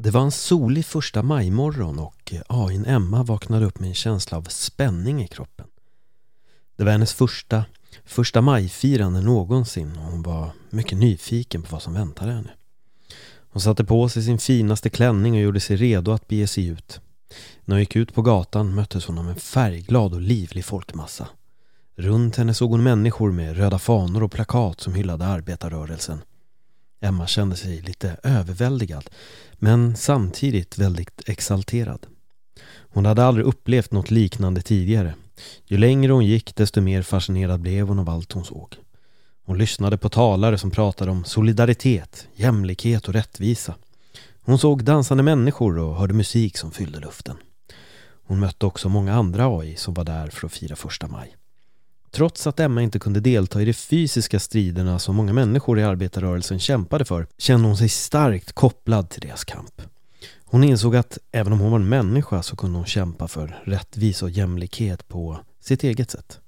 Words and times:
Det 0.00 0.10
var 0.10 0.20
en 0.20 0.30
solig 0.30 0.84
första 0.84 1.22
majmorgon 1.22 1.98
och 1.98 2.32
eh, 2.32 2.40
AIn 2.46 2.84
Emma 2.84 3.22
vaknade 3.22 3.66
upp 3.66 3.80
med 3.80 3.88
en 3.88 3.94
känsla 3.94 4.38
av 4.38 4.42
spänning 4.42 5.22
i 5.22 5.28
kroppen. 5.28 5.66
Det 6.76 6.84
var 6.84 6.92
hennes 6.92 7.14
första 7.14 7.64
första 8.04 8.40
majfirande 8.40 9.20
någonsin 9.20 9.96
och 9.96 10.04
hon 10.04 10.22
var 10.22 10.50
mycket 10.70 10.98
nyfiken 10.98 11.62
på 11.62 11.68
vad 11.70 11.82
som 11.82 11.94
väntade 11.94 12.32
henne. 12.32 12.50
Hon 13.50 13.62
satte 13.62 13.84
på 13.84 14.08
sig 14.08 14.22
sin 14.22 14.38
finaste 14.38 14.90
klänning 14.90 15.32
och 15.32 15.40
gjorde 15.40 15.60
sig 15.60 15.76
redo 15.76 16.12
att 16.12 16.28
bege 16.28 16.46
sig 16.46 16.66
ut. 16.66 17.00
När 17.64 17.74
hon 17.74 17.80
gick 17.80 17.96
ut 17.96 18.14
på 18.14 18.22
gatan 18.22 18.74
möttes 18.74 19.06
hon 19.06 19.18
av 19.18 19.28
en 19.28 19.36
färgglad 19.36 20.14
och 20.14 20.20
livlig 20.20 20.64
folkmassa. 20.64 21.28
Runt 21.96 22.36
henne 22.36 22.54
såg 22.54 22.70
hon 22.70 22.82
människor 22.82 23.32
med 23.32 23.56
röda 23.56 23.78
fanor 23.78 24.22
och 24.22 24.32
plakat 24.32 24.80
som 24.80 24.94
hyllade 24.94 25.26
arbetarrörelsen. 25.26 26.22
Emma 27.00 27.26
kände 27.26 27.56
sig 27.56 27.80
lite 27.80 28.16
överväldigad 28.22 29.10
men 29.54 29.96
samtidigt 29.96 30.78
väldigt 30.78 31.28
exalterad. 31.28 32.06
Hon 32.90 33.06
hade 33.06 33.24
aldrig 33.24 33.46
upplevt 33.46 33.92
något 33.92 34.10
liknande 34.10 34.62
tidigare. 34.62 35.14
Ju 35.66 35.78
längre 35.78 36.12
hon 36.12 36.26
gick 36.26 36.56
desto 36.56 36.80
mer 36.80 37.02
fascinerad 37.02 37.60
blev 37.60 37.88
hon 37.88 37.98
av 37.98 38.10
allt 38.10 38.32
hon 38.32 38.44
såg. 38.44 38.76
Hon 39.44 39.58
lyssnade 39.58 39.98
på 39.98 40.08
talare 40.08 40.58
som 40.58 40.70
pratade 40.70 41.10
om 41.10 41.24
solidaritet, 41.24 42.28
jämlikhet 42.34 43.08
och 43.08 43.14
rättvisa. 43.14 43.74
Hon 44.40 44.58
såg 44.58 44.84
dansande 44.84 45.22
människor 45.22 45.78
och 45.78 45.96
hörde 45.96 46.14
musik 46.14 46.56
som 46.58 46.70
fyllde 46.70 47.00
luften. 47.00 47.36
Hon 48.26 48.40
mötte 48.40 48.66
också 48.66 48.88
många 48.88 49.14
andra 49.14 49.58
AI 49.58 49.76
som 49.76 49.94
var 49.94 50.04
där 50.04 50.30
för 50.30 50.46
att 50.46 50.52
fira 50.52 50.76
första 50.76 51.06
maj. 51.06 51.36
Trots 52.10 52.46
att 52.46 52.60
Emma 52.60 52.82
inte 52.82 52.98
kunde 52.98 53.20
delta 53.20 53.62
i 53.62 53.64
de 53.64 53.72
fysiska 53.72 54.40
striderna 54.40 54.98
som 54.98 55.16
många 55.16 55.32
människor 55.32 55.78
i 55.78 55.82
arbetarrörelsen 55.82 56.58
kämpade 56.58 57.04
för 57.04 57.26
kände 57.38 57.66
hon 57.66 57.76
sig 57.76 57.88
starkt 57.88 58.52
kopplad 58.52 59.10
till 59.10 59.20
deras 59.20 59.44
kamp. 59.44 59.82
Hon 60.44 60.64
insåg 60.64 60.96
att 60.96 61.18
även 61.32 61.52
om 61.52 61.60
hon 61.60 61.70
var 61.70 61.78
en 61.78 61.88
människa 61.88 62.42
så 62.42 62.56
kunde 62.56 62.78
hon 62.78 62.86
kämpa 62.86 63.28
för 63.28 63.62
rättvisa 63.64 64.24
och 64.24 64.30
jämlikhet 64.30 65.08
på 65.08 65.40
sitt 65.60 65.84
eget 65.84 66.10
sätt. 66.10 66.40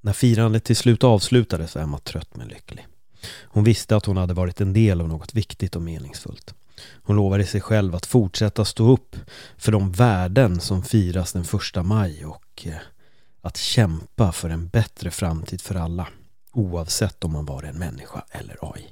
När 0.00 0.12
firandet 0.12 0.64
till 0.64 0.76
slut 0.76 1.04
avslutades 1.04 1.74
var 1.74 1.82
Emma 1.82 1.98
trött 1.98 2.36
men 2.36 2.48
lycklig. 2.48 2.86
Hon 3.42 3.64
visste 3.64 3.96
att 3.96 4.06
hon 4.06 4.16
hade 4.16 4.34
varit 4.34 4.60
en 4.60 4.72
del 4.72 5.00
av 5.00 5.08
något 5.08 5.34
viktigt 5.34 5.76
och 5.76 5.82
meningsfullt. 5.82 6.54
Hon 7.02 7.16
lovade 7.16 7.46
sig 7.46 7.60
själv 7.60 7.94
att 7.94 8.06
fortsätta 8.06 8.64
stå 8.64 8.92
upp 8.92 9.16
för 9.56 9.72
de 9.72 9.92
värden 9.92 10.60
som 10.60 10.82
firas 10.82 11.32
den 11.32 11.44
första 11.44 11.82
maj 11.82 12.24
och 12.24 12.66
eh, 12.66 12.72
att 13.42 13.56
kämpa 13.56 14.32
för 14.32 14.50
en 14.50 14.68
bättre 14.68 15.10
framtid 15.10 15.60
för 15.60 15.74
alla 15.74 16.06
oavsett 16.52 17.24
om 17.24 17.32
man 17.32 17.46
var 17.46 17.62
en 17.62 17.78
människa 17.78 18.24
eller 18.30 18.56
AI. 18.60 18.86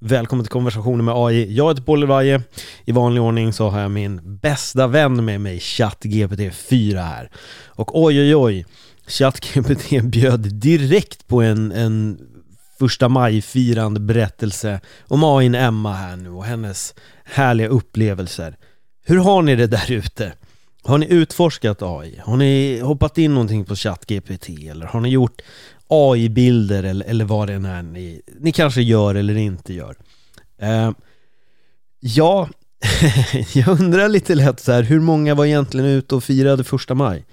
Välkommen 0.00 0.44
till 0.44 0.52
konversationen 0.52 1.04
med 1.04 1.14
AI. 1.16 1.54
Jag 1.54 1.68
heter 1.68 1.82
Paul 1.82 2.00
Levaje. 2.00 2.42
I 2.84 2.92
vanlig 2.92 3.22
ordning 3.22 3.52
så 3.52 3.68
har 3.68 3.80
jag 3.80 3.90
min 3.90 4.38
bästa 4.38 4.86
vän 4.86 5.24
med 5.24 5.40
mig, 5.40 5.60
ChatGPT 5.60 6.54
4 6.54 7.02
här. 7.02 7.30
Och 7.66 8.02
oj 8.02 8.20
oj 8.20 8.36
oj, 8.36 8.66
ChatGPT 9.06 10.02
bjöd 10.02 10.40
direkt 10.40 11.26
på 11.26 11.42
en, 11.42 11.72
en 11.72 12.18
första 12.78 13.08
maj-firande 13.08 14.00
berättelse 14.00 14.80
om 15.08 15.24
AIn 15.24 15.54
Emma 15.54 15.92
här 15.92 16.16
nu 16.16 16.30
och 16.30 16.44
hennes 16.44 16.94
härliga 17.24 17.68
upplevelser. 17.68 18.56
Hur 19.04 19.18
har 19.18 19.42
ni 19.42 19.56
det 19.56 19.66
där 19.66 19.92
ute? 19.92 20.32
Har 20.82 20.98
ni 20.98 21.06
utforskat 21.06 21.82
AI? 21.82 22.20
Har 22.24 22.36
ni 22.36 22.80
hoppat 22.80 23.18
in 23.18 23.34
någonting 23.34 23.64
på 23.64 23.76
ChatGPT 23.76 24.48
eller 24.48 24.86
har 24.86 25.00
ni 25.00 25.08
gjort 25.08 25.42
AI-bilder 25.88 26.82
eller, 26.82 27.06
eller 27.06 27.24
vad 27.24 27.48
det 27.48 27.54
än 27.54 27.64
är 27.64 27.82
ni, 27.82 28.22
ni 28.40 28.52
kanske 28.52 28.82
gör 28.82 29.14
eller 29.14 29.36
inte 29.36 29.74
gör. 29.74 29.96
Eh, 30.58 30.90
ja, 32.00 32.48
jag 33.54 33.68
undrar 33.80 34.08
lite 34.08 34.34
lätt 34.34 34.60
så 34.60 34.72
här, 34.72 34.82
hur 34.82 35.00
många 35.00 35.34
var 35.34 35.44
egentligen 35.46 35.86
ute 35.86 36.14
och 36.14 36.24
firade 36.24 36.64
första 36.64 36.94
maj? 36.94 37.24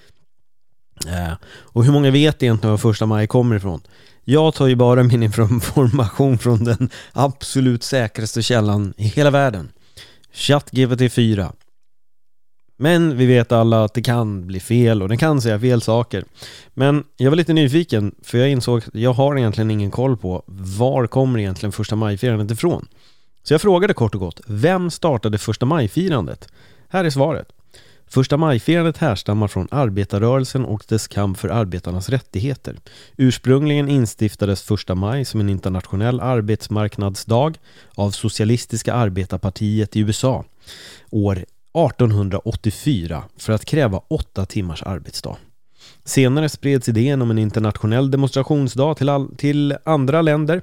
Eh, 1.08 1.34
och 1.48 1.86
hur 1.86 1.92
många 1.92 2.12
vet 2.12 2.44
egentligen 2.44 2.72
var 2.72 2.78
första 2.78 3.06
maj 3.06 3.28
kommer 3.28 3.56
ifrån? 3.56 3.82
Jag 4.24 4.54
tar 4.54 4.68
ju 4.68 4.76
bara 4.76 5.04
min 5.04 5.24
information 5.24 6.38
från 6.40 6.64
den 6.64 6.90
absolut 7.12 7.84
säkraste 7.84 8.42
källan 8.42 8.94
i 8.98 9.04
hela 9.04 9.30
världen. 9.30 9.72
ChatGPT 10.34 11.14
4 11.14 11.54
men 12.78 13.18
vi 13.18 13.26
vet 13.26 13.52
alla 13.52 13.84
att 13.84 13.94
det 13.94 14.02
kan 14.02 14.48
bli 14.48 14.60
fel 14.60 15.02
och 15.02 15.10
den 15.10 15.18
kan 15.18 15.42
säga 15.42 15.60
fel 15.60 15.82
saker. 15.82 16.24
Men 16.74 17.04
jag 17.18 17.32
var 17.32 17.36
lite 17.36 17.54
nyfiken 17.54 18.16
för 18.24 18.38
jag 18.38 18.50
insåg 18.50 18.78
att 18.78 18.90
jag 18.96 19.14
har 19.14 19.38
egentligen 19.38 19.72
ingen 19.72 19.92
koll 19.92 20.18
på 20.18 20.44
var 20.48 21.08
kommer 21.08 21.40
egentligen 21.40 21.72
första 21.72 21.96
majfirandet 21.96 22.52
ifrån? 22.52 22.88
Så 23.44 23.54
jag 23.54 23.62
frågade 23.62 23.94
kort 23.94 24.16
och 24.16 24.22
gott, 24.22 24.42
vem 24.48 24.92
startade 24.92 25.38
första 25.38 25.66
majfirandet? 25.66 26.48
Här 26.90 27.06
är 27.06 27.10
svaret. 27.10 27.48
Första 28.10 28.38
majfirandet 28.38 28.98
härstammar 28.98 29.48
från 29.48 29.68
arbetarrörelsen 29.72 30.66
och 30.66 30.84
dess 30.88 31.08
kamp 31.08 31.38
för 31.38 31.50
arbetarnas 31.50 32.10
rättigheter. 32.10 32.76
Ursprungligen 33.18 33.90
instiftades 33.90 34.62
första 34.62 34.96
maj 34.96 35.26
som 35.26 35.40
en 35.40 35.50
internationell 35.50 36.20
arbetsmarknadsdag 36.20 37.58
av 37.96 38.12
Socialistiska 38.12 38.94
arbetarpartiet 38.94 39.96
i 39.96 40.00
USA 40.00 40.46
år 41.12 41.46
1884 41.86 43.24
för 43.38 43.54
att 43.54 43.66
kräva 43.66 44.02
åtta 44.08 44.46
timmars 44.46 44.84
arbetsdag. 44.84 45.38
Senare 46.04 46.50
spreds 46.50 46.90
idén 46.90 47.22
om 47.22 47.32
en 47.32 47.38
internationell 47.38 48.12
demonstrationsdag 48.12 48.94
till, 48.94 49.10
all, 49.10 49.36
till 49.36 49.78
andra 49.84 50.22
länder 50.22 50.62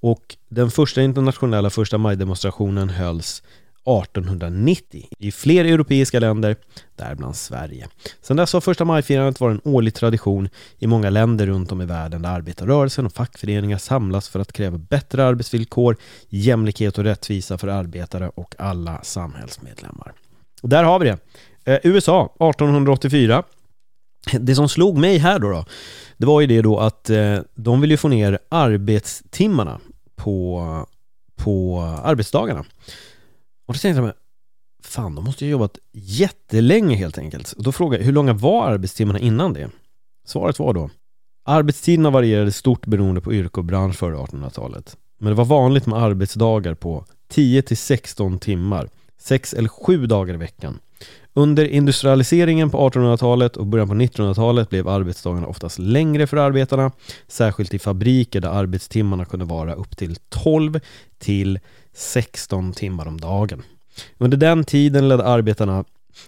och 0.00 0.36
den 0.48 0.70
första 0.70 1.02
internationella 1.02 1.70
första 1.70 1.98
maj-demonstrationen 1.98 2.90
hölls 2.90 3.42
1890 3.84 5.08
i 5.18 5.32
fler 5.32 5.64
europeiska 5.64 6.20
länder, 6.20 6.56
däribland 6.96 7.36
Sverige. 7.36 7.88
Sedan 8.22 8.36
dess 8.36 8.52
har 8.52 8.60
första 8.60 8.84
maj-firandet 8.84 9.40
varit 9.40 9.64
en 9.64 9.72
årlig 9.72 9.94
tradition 9.94 10.48
i 10.78 10.86
många 10.86 11.10
länder 11.10 11.46
runt 11.46 11.72
om 11.72 11.82
i 11.82 11.86
världen 11.86 12.22
där 12.22 12.30
arbetarrörelsen 12.30 13.06
och 13.06 13.12
fackföreningar 13.12 13.78
samlas 13.78 14.28
för 14.28 14.40
att 14.40 14.52
kräva 14.52 14.78
bättre 14.78 15.24
arbetsvillkor, 15.24 15.96
jämlikhet 16.28 16.98
och 16.98 17.04
rättvisa 17.04 17.58
för 17.58 17.68
arbetare 17.68 18.30
och 18.34 18.54
alla 18.58 19.02
samhällsmedlemmar. 19.02 20.12
Och 20.60 20.68
där 20.68 20.84
har 20.84 20.98
vi 20.98 21.06
det. 21.06 21.18
Eh, 21.64 21.78
USA 21.82 22.24
1884. 22.24 23.42
Det 24.40 24.54
som 24.54 24.68
slog 24.68 24.98
mig 24.98 25.18
här 25.18 25.38
då, 25.38 25.50
då 25.50 25.64
det 26.16 26.26
var 26.26 26.40
ju 26.40 26.46
det 26.46 26.62
då 26.62 26.78
att 26.78 27.10
eh, 27.10 27.38
de 27.54 27.80
vill 27.80 27.90
ju 27.90 27.96
få 27.96 28.08
ner 28.08 28.38
arbetstimmarna 28.48 29.80
på, 30.16 30.64
på 31.36 31.80
arbetsdagarna. 32.04 32.60
Och 33.66 33.74
då 33.74 33.78
tänkte 33.78 33.98
jag 33.98 34.04
mig, 34.04 34.14
fan 34.82 35.14
de 35.14 35.24
måste 35.24 35.44
ju 35.44 35.50
jobbat 35.50 35.78
jättelänge 35.92 36.96
helt 36.96 37.18
enkelt. 37.18 37.52
Och 37.52 37.62
då 37.62 37.72
frågade 37.72 38.02
jag, 38.02 38.06
hur 38.06 38.12
långa 38.12 38.32
var 38.32 38.66
arbetstimmarna 38.66 39.18
innan 39.18 39.52
det? 39.52 39.70
Svaret 40.26 40.58
var 40.58 40.74
då, 40.74 40.90
arbetstiderna 41.44 42.10
varierade 42.10 42.52
stort 42.52 42.86
beroende 42.86 43.20
på 43.20 43.32
yrke 43.34 43.60
och 43.60 43.64
bransch 43.64 43.96
före 43.96 44.16
1800-talet. 44.16 44.96
Men 45.18 45.28
det 45.28 45.34
var 45.34 45.44
vanligt 45.44 45.86
med 45.86 46.02
arbetsdagar 46.02 46.74
på 46.74 47.04
10 47.28 47.62
till 47.62 47.76
16 47.76 48.38
timmar 48.38 48.88
sex 49.20 49.54
eller 49.54 49.68
sju 49.68 50.06
dagar 50.06 50.34
i 50.34 50.36
veckan. 50.36 50.78
Under 51.34 51.64
industrialiseringen 51.64 52.70
på 52.70 52.90
1800-talet 52.90 53.56
och 53.56 53.66
början 53.66 53.88
på 53.88 53.94
1900-talet 53.94 54.70
blev 54.70 54.88
arbetsdagarna 54.88 55.46
oftast 55.46 55.78
längre 55.78 56.26
för 56.26 56.36
arbetarna, 56.36 56.92
särskilt 57.28 57.74
i 57.74 57.78
fabriker 57.78 58.40
där 58.40 58.48
arbetstimmarna 58.48 59.24
kunde 59.24 59.44
vara 59.44 59.74
upp 59.74 59.96
till 59.96 60.16
12 60.28 60.80
till 61.18 61.58
16 61.94 62.72
timmar 62.72 63.08
om 63.08 63.20
dagen. 63.20 63.62
Under 64.18 64.36
den 64.36 64.64
tiden 64.64 65.08
ledde 65.08 65.24
arbetarna 65.24 65.84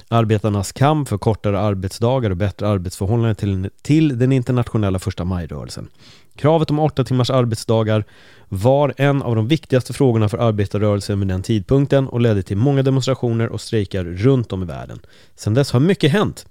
arbetarnas 0.09 0.73
kamp 0.73 1.09
för 1.09 1.19
kortare 1.19 1.61
arbetsdagar 1.61 2.31
och 2.31 2.37
bättre 2.37 2.69
arbetsförhållanden 2.69 3.35
till, 3.35 3.71
till 3.83 4.19
den 4.19 4.33
internationella 4.33 4.99
första 4.99 5.25
majrörelsen. 5.25 5.89
Kravet 6.37 6.71
om 6.71 6.79
åtta 6.79 7.05
timmars 7.05 7.31
arbetsdagar 7.31 8.05
var 8.49 8.95
en 8.97 9.23
av 9.23 9.37
de 9.37 9.49
viktigaste 9.49 9.93
frågorna 9.93 10.29
för 10.29 10.39
arbetarrörelsen 10.39 11.19
vid 11.21 11.29
den 11.29 11.43
tidpunkten 11.43 12.09
och 12.09 12.21
ledde 12.21 12.43
till 12.43 12.57
många 12.57 12.83
demonstrationer 12.83 13.49
och 13.49 13.61
strejker 13.61 14.05
runt 14.05 14.53
om 14.53 14.63
i 14.63 14.67
världen. 14.67 15.01
Sedan 15.35 15.55
dess 15.55 15.73
har 15.73 15.81
mycket 15.81 16.13
hänt. 16.13 16.47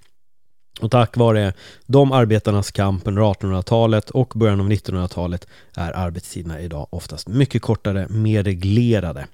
Och 0.80 0.92
tack 0.92 1.18
vare 1.18 1.54
de 1.86 2.12
arbetarnas 2.12 2.72
kamp 2.72 3.08
under 3.08 3.22
1800-talet 3.22 4.10
och 4.10 4.34
början 4.36 4.60
av 4.60 4.70
1900-talet 4.70 5.48
är 5.76 5.98
arbetstiderna 5.98 6.62
idag 6.62 6.88
oftast 6.90 7.28
mycket 7.28 7.62
kortare, 7.62 8.08
mer 8.10 8.44
reglerade 8.44 9.28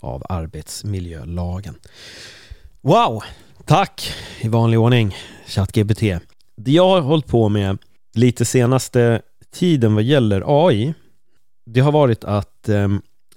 av 0.00 0.22
arbetsmiljölagen. 0.28 1.74
Wow! 2.80 3.22
Tack 3.64 4.12
i 4.40 4.48
vanlig 4.48 4.78
ordning, 4.80 5.16
ChatGPT. 5.46 6.00
Det 6.56 6.72
jag 6.72 6.88
har 6.88 7.00
hållit 7.00 7.26
på 7.26 7.48
med 7.48 7.78
lite 8.14 8.44
senaste 8.44 9.22
tiden 9.52 9.94
vad 9.94 10.04
gäller 10.04 10.66
AI 10.66 10.94
det 11.66 11.80
har 11.80 11.92
varit 11.92 12.24
att 12.24 12.68
eh, 12.68 12.88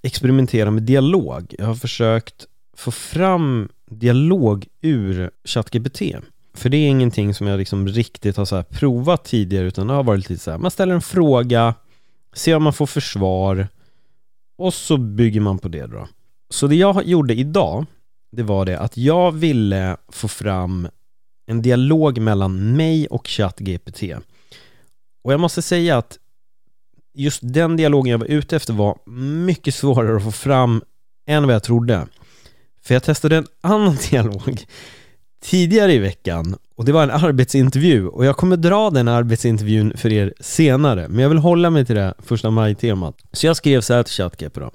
experimentera 0.04 0.72
med 0.72 0.84
dialog. 0.84 1.56
Jag 1.58 1.66
har 1.66 1.76
försökt 1.76 2.46
få 2.78 2.92
fram 2.92 3.70
dialog 3.92 4.68
ur 4.82 5.32
ChatGPT. 5.44 6.02
För 6.54 6.70
det 6.70 6.78
är 6.78 6.90
ingenting 6.90 7.34
som 7.34 7.48
jag 7.48 7.58
liksom 7.58 7.88
riktigt 7.88 8.38
har 8.38 8.46
så 8.46 8.64
provat 8.64 9.24
tidigare 9.24 9.68
utan 9.68 9.88
det 9.88 9.94
har 9.94 10.04
varit 10.04 10.30
lite 10.30 10.44
så 10.44 10.52
här, 10.52 10.58
man 10.58 10.72
ställer 10.72 10.94
en 10.94 11.02
fråga, 11.02 11.76
ser 12.34 12.56
om 12.56 12.64
man 12.64 12.74
får 12.74 12.86
försvar 12.86 13.68
och 14.58 14.74
så 14.74 14.98
bygger 14.98 15.42
man 15.42 15.60
på 15.60 15.68
det 15.68 15.86
då. 15.86 16.08
Så 16.50 16.68
det 16.68 16.76
jag 16.76 17.06
gjorde 17.06 17.34
idag, 17.34 17.86
det 18.36 18.44
var 18.44 18.66
det 18.66 18.80
att 18.80 18.98
jag 18.98 19.32
ville 19.32 19.98
få 20.10 20.28
fram 20.28 20.88
en 21.48 21.62
dialog 21.62 22.20
mellan 22.20 22.76
mig 22.76 23.08
och 23.08 23.28
ChatGPT. 23.28 24.04
Och 25.24 25.34
jag 25.34 25.40
måste 25.40 25.62
säga 25.62 25.98
att 25.98 26.18
just 27.14 27.40
den 27.44 27.78
dialogen 27.78 28.12
jag 28.12 28.18
var 28.18 28.26
ute 28.26 28.56
efter 28.56 28.74
var 28.74 28.98
mycket 29.46 29.76
svårare 29.76 30.18
att 30.18 30.24
få 30.24 30.32
fram 30.32 30.82
än 31.28 31.46
vad 31.46 31.56
jag 31.56 31.64
trodde. 31.64 32.08
För 32.82 32.94
jag 32.94 33.04
testade 33.04 33.38
en 33.38 33.48
annan 33.62 33.98
dialog 34.10 34.66
tidigare 35.44 35.94
i 35.94 36.00
veckan 36.00 36.56
och 36.76 36.86
det 36.86 36.92
var 36.92 37.04
en 37.04 37.12
arbetsintervju 37.12 38.08
och 38.08 38.26
jag 38.26 38.38
kommer 38.38 38.58
dra 38.58 38.90
den 38.90 39.08
arbetsintervjun 39.08 39.98
för 39.98 40.14
er 40.14 40.34
senare 40.40 41.08
men 41.08 41.20
jag 41.20 41.30
vill 41.30 41.38
hålla 41.38 41.70
mig 41.70 41.86
till 41.86 41.96
det 41.96 42.14
första 42.20 42.50
maj-temat. 42.50 43.16
Så 43.32 43.48
jag 43.48 43.58
skrev 43.58 43.82
så 43.82 43.94
här 43.94 44.04
till 44.04 44.14
ChatGPT 44.14 44.56
då. 44.56 44.72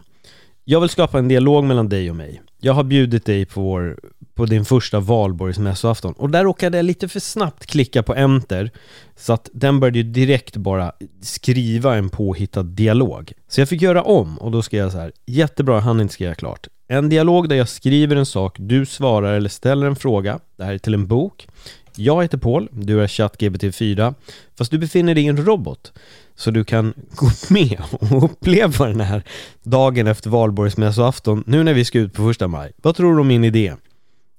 Jag 0.65 0.81
vill 0.81 0.89
skapa 0.91 1.19
en 1.19 1.29
dialog 1.29 1.65
mellan 1.65 1.89
dig 1.89 2.11
och 2.11 2.17
mig. 2.17 2.43
Jag 2.61 2.73
har 2.73 2.85
bjudit 2.85 3.27
dig 3.27 3.47
på, 3.47 3.61
vår, 3.61 3.99
på 4.35 4.47
din 4.47 4.65
första 4.65 5.01
valborgsmässoafton 5.01 6.13
och 6.13 6.31
där 6.31 6.45
råkade 6.45 6.79
jag 6.79 6.85
lite 6.85 7.09
för 7.09 7.21
snabbt 7.21 7.67
klicka 7.67 8.03
på 8.03 8.15
enter 8.15 8.71
så 9.17 9.33
att 9.33 9.49
den 9.53 9.81
började 9.81 9.99
ju 9.99 10.05
direkt 10.05 10.57
bara 10.57 10.93
skriva 11.23 11.97
en 11.97 12.09
påhittad 12.09 12.63
dialog. 12.63 13.33
Så 13.49 13.61
jag 13.61 13.69
fick 13.69 13.83
göra 13.83 14.03
om 14.03 14.39
och 14.39 14.51
då 14.51 14.63
skrev 14.63 14.83
jag 14.83 14.93
så 14.93 14.99
här 14.99 15.13
Jättebra, 15.27 15.75
jag 15.75 15.83
hann 15.83 16.01
inte 16.01 16.15
skriva 16.15 16.35
klart. 16.35 16.67
En 16.89 17.09
dialog 17.09 17.49
där 17.49 17.57
jag 17.57 17.69
skriver 17.69 18.17
en 18.17 18.27
sak, 18.27 18.57
du 18.59 18.87
svarar 18.87 19.33
eller 19.33 19.49
ställer 19.49 19.87
en 19.87 19.97
fråga. 19.97 20.41
Det 20.57 20.65
här 20.65 20.75
är 20.75 20.79
till 20.79 20.95
en 20.95 21.07
bok. 21.07 21.49
Jag 21.97 22.23
heter 22.23 22.39
Paul, 22.39 22.69
du 22.73 23.03
är 23.03 23.09
ChatGPT 23.09 23.75
4 23.75 24.15
Fast 24.59 24.71
du 24.71 24.79
befinner 24.79 25.15
dig 25.15 25.25
i 25.25 25.29
en 25.29 25.45
robot 25.45 25.93
så 26.41 26.51
du 26.51 26.65
kan 26.65 26.95
gå 27.11 27.31
med 27.51 27.81
och 27.91 28.25
uppleva 28.25 28.87
den 28.87 29.01
här 29.01 29.23
dagen 29.63 30.07
efter 30.07 30.31
valborgsmässoafton 30.31 31.45
Nu 31.47 31.63
när 31.65 31.75
vi 31.75 31.85
ska 31.85 31.99
ut 31.99 32.13
på 32.13 32.23
första 32.23 32.49
maj. 32.49 32.73
Vad 32.77 32.97
tror 32.97 33.15
du 33.15 33.21
om 33.21 33.29
min 33.29 33.45
idé? 33.45 33.75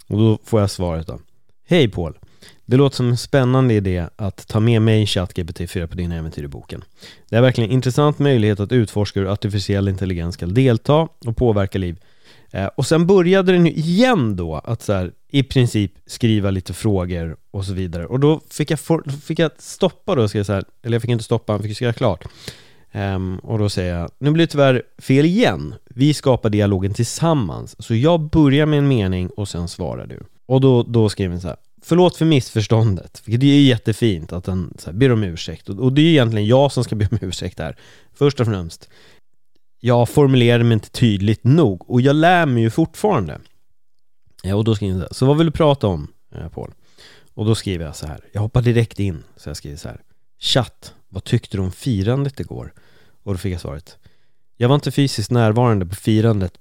Och 0.08 0.18
då 0.18 0.40
får 0.44 0.60
jag 0.60 0.70
svaret 0.70 1.08
då. 1.08 1.20
Hej 1.68 1.88
Paul. 1.90 2.18
Det 2.66 2.78
låter 2.78 2.96
som 2.96 3.10
en 3.10 3.18
spännande 3.18 3.74
idé 3.74 4.08
att 4.16 4.48
ta 4.48 4.60
med 4.60 4.82
mig 4.82 5.06
ChatGPT 5.06 5.72
4 5.72 5.88
på 5.88 5.96
din 5.96 6.12
äventyr 6.12 6.44
i 6.44 6.48
boken. 6.48 6.84
Det 7.30 7.36
är 7.36 7.42
verkligen 7.42 7.70
en 7.70 7.74
intressant 7.74 8.20
möjlighet 8.20 8.60
att 8.60 8.72
utforska 8.72 9.20
hur 9.20 9.28
artificiell 9.28 9.88
intelligens 9.88 10.36
ska 10.36 10.46
delta 10.46 11.08
och 11.26 11.38
påverka 11.38 11.78
liv. 11.78 11.98
Eh, 12.52 12.66
och 12.76 12.86
sen 12.86 13.08
började 13.08 13.52
den 13.52 13.66
ju 13.66 13.72
igen 13.72 14.36
då 14.36 14.56
att 14.56 14.82
så 14.82 14.94
här, 14.94 15.12
i 15.30 15.44
princip 15.44 15.92
skriva 16.06 16.52
lite 16.52 16.74
frågor 16.74 17.38
och 17.52 17.66
så 17.66 17.74
vidare. 17.74 18.06
Och 18.06 18.20
då 18.20 18.42
fick 18.50 18.72
jag, 18.72 18.80
for, 18.80 19.04
fick 19.26 19.40
jag 19.40 19.52
stoppa 19.58 20.16
då, 20.16 20.28
ska 20.28 20.40
jag 20.40 20.46
säga, 20.46 20.64
eller 20.84 20.96
jag 20.96 21.02
fick 21.02 21.12
inte 21.12 21.24
stoppa, 21.24 21.54
han 21.54 21.64
fick 21.64 21.76
skriva 21.76 21.94
klart. 21.94 22.26
Um, 22.94 23.40
och 23.40 23.60
då 23.60 23.70
säger 23.70 23.96
jag, 23.96 24.12
nu 24.20 24.32
blir 24.32 24.46
det 24.46 24.52
tyvärr 24.52 24.84
fel 24.98 25.26
igen. 25.26 25.76
Vi 25.86 26.14
skapar 26.14 26.50
dialogen 26.50 26.94
tillsammans. 26.94 27.76
Så 27.80 27.96
jag 27.96 28.20
börjar 28.20 28.66
med 28.66 28.80
en 28.80 28.88
mening 28.88 29.30
och 29.30 29.48
sen 29.48 29.68
svarar 29.68 30.06
du. 30.06 30.24
Och 30.46 30.62
då, 30.62 30.84
då 30.84 31.10
skriver 31.10 31.32
den 31.32 31.42
så 31.42 31.48
här, 31.48 31.58
förlåt 31.84 32.16
för 32.16 32.26
missförståndet. 32.26 33.20
För 33.20 33.32
det 33.32 33.46
är 33.46 33.62
jättefint 33.62 34.34
att 34.34 34.44
den 34.44 34.74
så 34.80 34.86
här, 34.86 34.98
ber 34.98 35.12
om 35.12 35.24
ursäkt. 35.24 35.70
Och, 35.70 35.80
och 35.80 35.94
det 35.94 36.02
är 36.02 36.06
egentligen 36.06 36.48
jag 36.48 36.72
som 36.72 36.84
ska 36.84 36.96
be 36.96 37.08
om 37.12 37.18
ursäkt 37.28 37.60
här. 37.60 37.76
Först 38.14 38.40
och 38.40 38.46
främst 38.46 38.90
jag 39.84 40.10
formulerade 40.10 40.64
mig 40.64 40.74
inte 40.74 40.90
tydligt 40.90 41.44
nog 41.44 41.90
och 41.92 42.02
jag 42.02 42.16
lär 42.16 42.46
mig 42.46 42.64
ju 42.64 42.70
fortfarande. 42.70 43.40
Ja, 44.44 44.56
och 44.56 44.64
då 44.64 44.76
skriver 44.76 45.00
jag 45.00 45.16
så 45.16 45.26
vad 45.26 45.38
vill 45.38 45.46
du 45.46 45.52
prata 45.52 45.88
om, 45.88 46.08
eh, 46.36 46.48
Paul? 46.50 46.72
Och 47.34 47.46
då 47.46 47.56
skriver 47.56 47.86
jag 47.86 47.96
så 47.96 48.08
här, 48.08 48.20
jag 48.32 48.42
hoppar 48.42 48.62
direkt 48.62 49.00
in, 49.00 49.24
så 49.38 49.50
jag 49.50 49.58
skriver 49.58 49.78
så 49.78 49.88
här. 49.88 50.02
Chatt, 50.40 50.94
vad 51.10 51.24
tyckte 51.24 51.58
du 51.58 51.62
om 51.62 51.72
firandet 51.72 52.40
igår? 52.40 52.74
Och 53.24 53.34
då 53.34 53.38
fick 53.38 53.54
jag 53.54 53.62
svaret. 53.62 53.98
Jag 54.58 54.68
var 54.70 54.76
inte 54.76 54.92
fysiskt 54.92 55.32
närvarande 55.32 55.86
på 55.86 55.96
firandet 55.96 56.54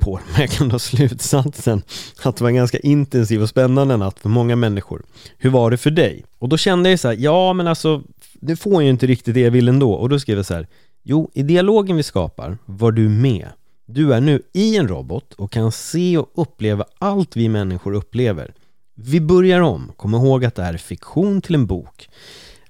på 0.00 0.20
men 0.32 0.40
jag 0.40 0.50
kan 0.50 0.68
dra 0.68 0.78
slutsatsen 0.78 1.82
att 2.22 2.36
det 2.36 2.44
var 2.44 2.48
en 2.48 2.56
ganska 2.56 2.78
intensiv 2.78 3.42
och 3.42 3.48
spännande 3.48 3.96
natt 3.96 4.18
för 4.18 4.28
många 4.28 4.56
människor. 4.56 5.02
Hur 5.38 5.50
var 5.50 5.70
det 5.70 5.76
för 5.76 5.90
dig? 5.90 6.24
Och 6.38 6.48
då 6.48 6.56
kände 6.56 6.90
jag 6.90 7.00
så 7.00 7.08
här, 7.08 7.16
ja 7.18 7.52
men 7.52 7.66
alltså, 7.66 8.02
det 8.34 8.56
får 8.56 8.72
jag 8.72 8.82
ju 8.82 8.90
inte 8.90 9.06
riktigt 9.06 9.34
det 9.34 9.40
jag 9.40 9.50
vill 9.50 9.68
ändå. 9.68 9.92
Och 9.92 10.08
då 10.08 10.20
skrev 10.20 10.36
jag 10.36 10.46
så 10.46 10.54
här, 10.54 10.66
Jo, 11.10 11.30
i 11.34 11.42
dialogen 11.42 11.96
vi 11.96 12.02
skapar 12.02 12.58
var 12.66 12.92
du 12.92 13.08
med. 13.08 13.48
Du 13.86 14.14
är 14.14 14.20
nu 14.20 14.42
i 14.52 14.76
en 14.76 14.88
robot 14.88 15.32
och 15.34 15.52
kan 15.52 15.72
se 15.72 16.18
och 16.18 16.30
uppleva 16.34 16.84
allt 16.98 17.36
vi 17.36 17.48
människor 17.48 17.92
upplever. 17.92 18.54
Vi 18.94 19.20
börjar 19.20 19.60
om. 19.60 19.92
Kom 19.96 20.14
ihåg 20.14 20.44
att 20.44 20.54
det 20.54 20.62
här 20.62 20.74
är 20.74 20.78
fiktion 20.78 21.40
till 21.40 21.54
en 21.54 21.66
bok. 21.66 22.08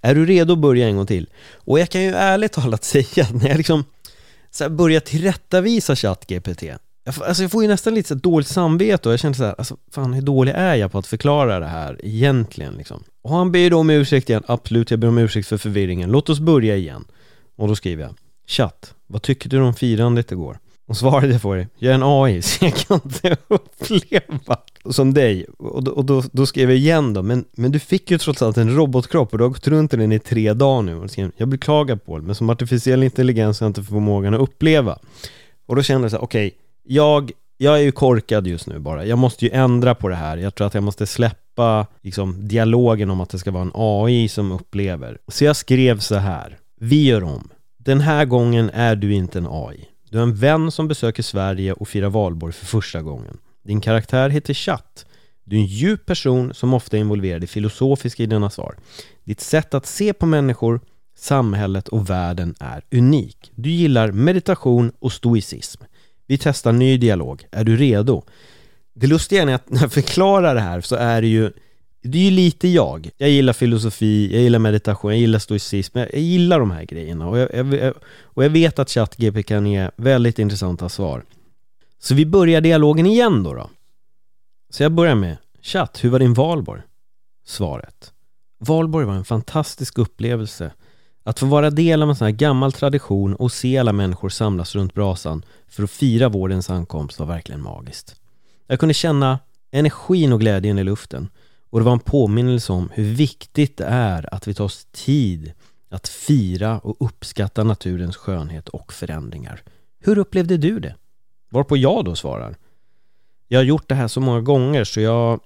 Är 0.01 0.15
du 0.15 0.27
redo 0.27 0.53
att 0.53 0.59
börja 0.59 0.89
en 0.89 0.97
gång 0.97 1.07
till? 1.07 1.29
Och 1.55 1.79
jag 1.79 1.89
kan 1.89 2.03
ju 2.03 2.11
ärligt 2.11 2.53
talat 2.53 2.85
säga 2.95 3.25
att 3.25 3.35
när 3.35 3.49
jag 3.49 3.57
liksom 3.57 3.85
så 4.51 4.65
här 4.65 4.71
börjar 4.71 5.01
tillrättavisa 5.01 5.97
ChatGPT 5.97 6.63
alltså 7.05 7.43
jag 7.43 7.51
får 7.51 7.63
ju 7.63 7.69
nästan 7.69 7.95
lite 7.95 8.09
så 8.09 8.15
dåligt 8.15 8.49
samvete 8.49 9.09
och 9.09 9.13
jag 9.13 9.21
känner 9.21 9.35
så 9.35 9.45
här, 9.45 9.55
alltså 9.59 9.77
fan 9.91 10.13
hur 10.13 10.23
dålig 10.23 10.53
är 10.57 10.75
jag 10.75 10.93
på 10.93 10.99
att 10.99 11.07
förklara 11.07 11.61
det 11.61 11.67
här 11.67 12.01
egentligen 12.03 12.75
liksom? 12.75 13.05
Och 13.23 13.31
han 13.31 13.53
ber 13.53 13.71
då 13.71 13.79
om 13.79 13.91
ursäkt 13.91 14.31
igen, 14.31 14.43
absolut 14.47 14.91
jag 14.91 15.01
ber 15.01 15.09
om 15.09 15.19
ursäkt 15.19 15.49
för 15.49 15.57
förvirringen, 15.59 16.11
låt 16.11 16.29
oss 16.29 16.41
börja 16.41 16.77
igen. 16.77 17.05
Och 17.57 17.69
då 17.69 17.77
skriver 17.77 18.03
jag 18.03 18.15
Chatt, 18.49 18.95
vad 19.07 19.23
tycker 19.23 19.49
du 19.49 19.61
om 19.61 19.75
firandet 19.75 20.33
igår? 20.33 20.59
Och 20.87 20.97
svarade 20.97 21.33
jag 21.33 21.43
får 21.43 21.57
det, 21.57 21.69
jag 21.79 21.91
är 21.91 21.95
en 21.95 22.03
AI 22.03 22.43
så 22.43 22.65
jag 22.65 22.75
kan 22.75 23.01
inte 23.05 23.37
uppleva 23.49 24.57
som 24.91 25.15
dig. 25.15 25.45
Och, 25.45 25.85
då, 25.85 25.91
och 25.91 26.05
då, 26.05 26.23
då, 26.33 26.47
skrev 26.47 26.71
jag 26.71 26.79
igen 26.79 27.15
då, 27.15 27.23
men, 27.23 27.45
men 27.53 27.73
du 27.73 27.79
fick 27.79 28.11
ju 28.11 28.19
trots 28.19 28.43
allt 28.43 28.57
en 28.57 28.77
robotkropp 28.77 29.33
och 29.33 29.39
du 29.39 29.45
har 29.45 29.49
gått 29.49 29.69
runt 29.69 29.95
i 29.95 29.97
den 29.97 30.13
i 30.13 30.19
tre 30.19 30.53
dagar 30.53 30.83
nu. 30.83 30.97
Och 30.97 31.11
skrev, 31.11 31.31
jag 31.37 31.49
beklagar 31.49 31.97
Paul, 31.97 32.23
men 32.23 32.35
som 32.35 32.51
artificiell 32.51 33.03
intelligens 33.03 33.61
har 33.61 33.65
jag 33.65 33.71
inte 33.71 33.83
förmågan 33.83 34.35
att 34.35 34.41
uppleva. 34.41 34.99
Och 35.67 35.77
då 35.77 35.83
kände 35.83 36.05
jag 36.05 36.11
så 36.11 36.17
här, 36.17 36.25
okej, 36.25 36.47
okay, 36.47 36.59
jag, 36.83 37.33
jag 37.57 37.75
är 37.75 37.83
ju 37.83 37.93
korkad 37.93 38.47
just 38.47 38.67
nu 38.67 38.79
bara. 38.79 39.05
Jag 39.05 39.19
måste 39.19 39.45
ju 39.45 39.51
ändra 39.51 39.95
på 39.95 40.09
det 40.09 40.17
här. 40.17 40.37
Jag 40.37 40.55
tror 40.55 40.67
att 40.67 40.75
jag 40.75 40.83
måste 40.83 41.07
släppa 41.07 41.87
liksom, 42.03 42.49
dialogen 42.49 43.11
om 43.11 43.21
att 43.21 43.31
det 43.31 43.39
ska 43.39 43.51
vara 43.51 43.63
en 43.63 43.73
AI 43.75 44.29
som 44.29 44.53
upplever. 44.53 45.19
Så 45.29 45.45
jag 45.45 45.57
skrev 45.57 45.99
så 45.99 46.15
här, 46.15 46.59
vi 46.81 47.05
gör 47.05 47.25
om. 47.25 47.49
Den 47.89 48.01
här 48.01 48.25
gången 48.25 48.71
är 48.75 48.97
du 48.97 49.13
inte 49.13 49.39
en 49.39 49.47
AI. 49.51 49.89
Du 50.11 50.19
är 50.19 50.23
en 50.23 50.35
vän 50.35 50.71
som 50.71 50.89
besöker 50.89 51.23
Sverige 51.23 51.73
och 51.73 51.89
firar 51.89 52.09
valborg 52.09 52.53
för 52.53 52.67
första 52.67 53.03
gången. 53.03 53.39
Din 53.65 53.81
karaktär 53.81 54.29
heter 54.29 54.55
Chatt. 54.55 55.07
Du 55.45 55.57
är 55.57 55.61
en 55.61 55.67
djup 55.67 56.07
person 56.07 56.55
som 56.55 56.75
ofta 56.75 56.97
är 56.97 57.01
involverad 57.01 57.45
i 57.45 57.47
filosofiska 57.47 58.23
i 58.23 58.27
dina 58.27 58.51
svar. 58.51 58.77
Ditt 59.25 59.41
sätt 59.41 59.75
att 59.75 59.87
se 59.87 60.13
på 60.13 60.27
människor, 60.27 60.81
samhället 61.17 61.89
och 61.89 62.11
världen 62.11 62.55
är 62.61 62.85
unik. 62.93 63.53
Du 63.55 63.71
gillar 63.71 64.13
meditation 64.13 64.93
och 64.99 65.13
stoicism. 65.13 65.83
Vi 66.27 66.39
testar 66.39 66.73
ny 66.73 66.99
dialog. 66.99 67.47
Är 67.51 67.65
du 67.65 67.77
redo? 67.77 68.23
Det 68.95 69.07
lustiga 69.07 69.43
är 69.43 69.55
att 69.55 69.71
när 69.71 69.81
jag 69.81 69.93
förklarar 70.03 70.55
det 70.55 70.61
här 70.61 70.81
så 70.81 70.97
är 70.97 71.23
det 71.23 71.29
ju 71.29 71.53
det 72.03 72.19
är 72.19 72.23
ju 72.23 72.31
lite 72.31 72.69
jag. 72.69 73.11
Jag 73.17 73.31
gillar 73.31 73.53
filosofi, 73.53 74.33
jag 74.33 74.43
gillar 74.43 74.59
meditation, 74.59 75.11
jag 75.11 75.21
gillar 75.21 75.39
stoicism. 75.39 75.99
Jag, 75.99 76.15
gillar 76.15 76.61
de 76.61 76.71
här 76.71 76.85
grejerna 76.85 77.29
och 77.29 77.39
jag, 77.39 77.75
jag, 77.75 77.95
och 78.21 78.45
jag 78.45 78.51
vet 78.51 78.79
att 78.79 78.91
ChatGP 78.91 79.43
kan 79.43 79.67
ge 79.67 79.91
väldigt 79.97 80.39
intressanta 80.39 80.89
svar. 80.89 81.25
Så 81.99 82.15
vi 82.15 82.27
börjar 82.27 82.61
dialogen 82.61 83.07
igen 83.07 83.43
då, 83.43 83.55
då. 83.55 83.71
Så 84.71 84.83
jag 84.83 84.93
börjar 84.93 85.15
med 85.15 85.37
Chatt, 85.63 86.05
hur 86.05 86.11
var 86.11 86.19
din 86.19 86.35
valborg? 86.35 86.83
Svaret. 87.47 88.13
Valborg 88.59 89.07
var 89.07 89.15
en 89.15 89.25
fantastisk 89.25 89.99
upplevelse. 89.99 90.73
Att 91.25 91.39
få 91.39 91.47
vara 91.47 91.71
del 91.71 92.03
av 92.03 92.09
en 92.09 92.17
sån 92.17 92.25
här 92.25 92.33
gammal 92.33 92.73
tradition 92.73 93.35
och 93.35 93.53
se 93.53 93.79
alla 93.79 93.93
människor 93.93 94.29
samlas 94.29 94.75
runt 94.75 94.95
brasan 94.95 95.43
för 95.69 95.83
att 95.83 95.91
fira 95.91 96.29
vårens 96.29 96.71
ankomst 96.71 97.19
var 97.19 97.27
verkligen 97.27 97.63
magiskt. 97.63 98.17
Jag 98.67 98.81
kunde 98.81 98.95
känna 98.95 99.39
energin 99.71 100.33
och 100.33 100.41
glädjen 100.41 100.79
i 100.79 100.85
luften 100.85 101.29
och 101.71 101.79
det 101.79 101.85
var 101.85 101.93
en 101.93 102.01
påminnelse 102.01 102.73
om 102.73 102.91
hur 102.95 103.05
viktigt 103.05 103.77
det 103.77 103.85
är 103.85 104.35
att 104.35 104.49
vi 104.49 104.55
tar 104.55 104.65
oss 104.65 104.87
tid 104.93 105.53
att 105.89 106.09
fira 106.09 106.79
och 106.79 106.97
uppskatta 107.01 107.65
naturens 107.65 108.17
skönhet 108.17 108.69
och 108.69 108.93
förändringar. 108.93 109.63
Hur 110.01 110.19
upplevde 110.19 110.57
du 110.57 110.81
det? 110.81 110.95
Varpå 111.51 111.77
jag 111.77 112.05
då 112.05 112.15
svarar 112.15 112.57
Jag 113.49 113.59
har 113.59 113.65
gjort 113.65 113.89
det 113.89 113.95
här 113.95 114.09
så 114.09 114.21
många 114.21 114.41
gånger 114.41 114.85
så 114.85 115.01
jag 115.01 115.41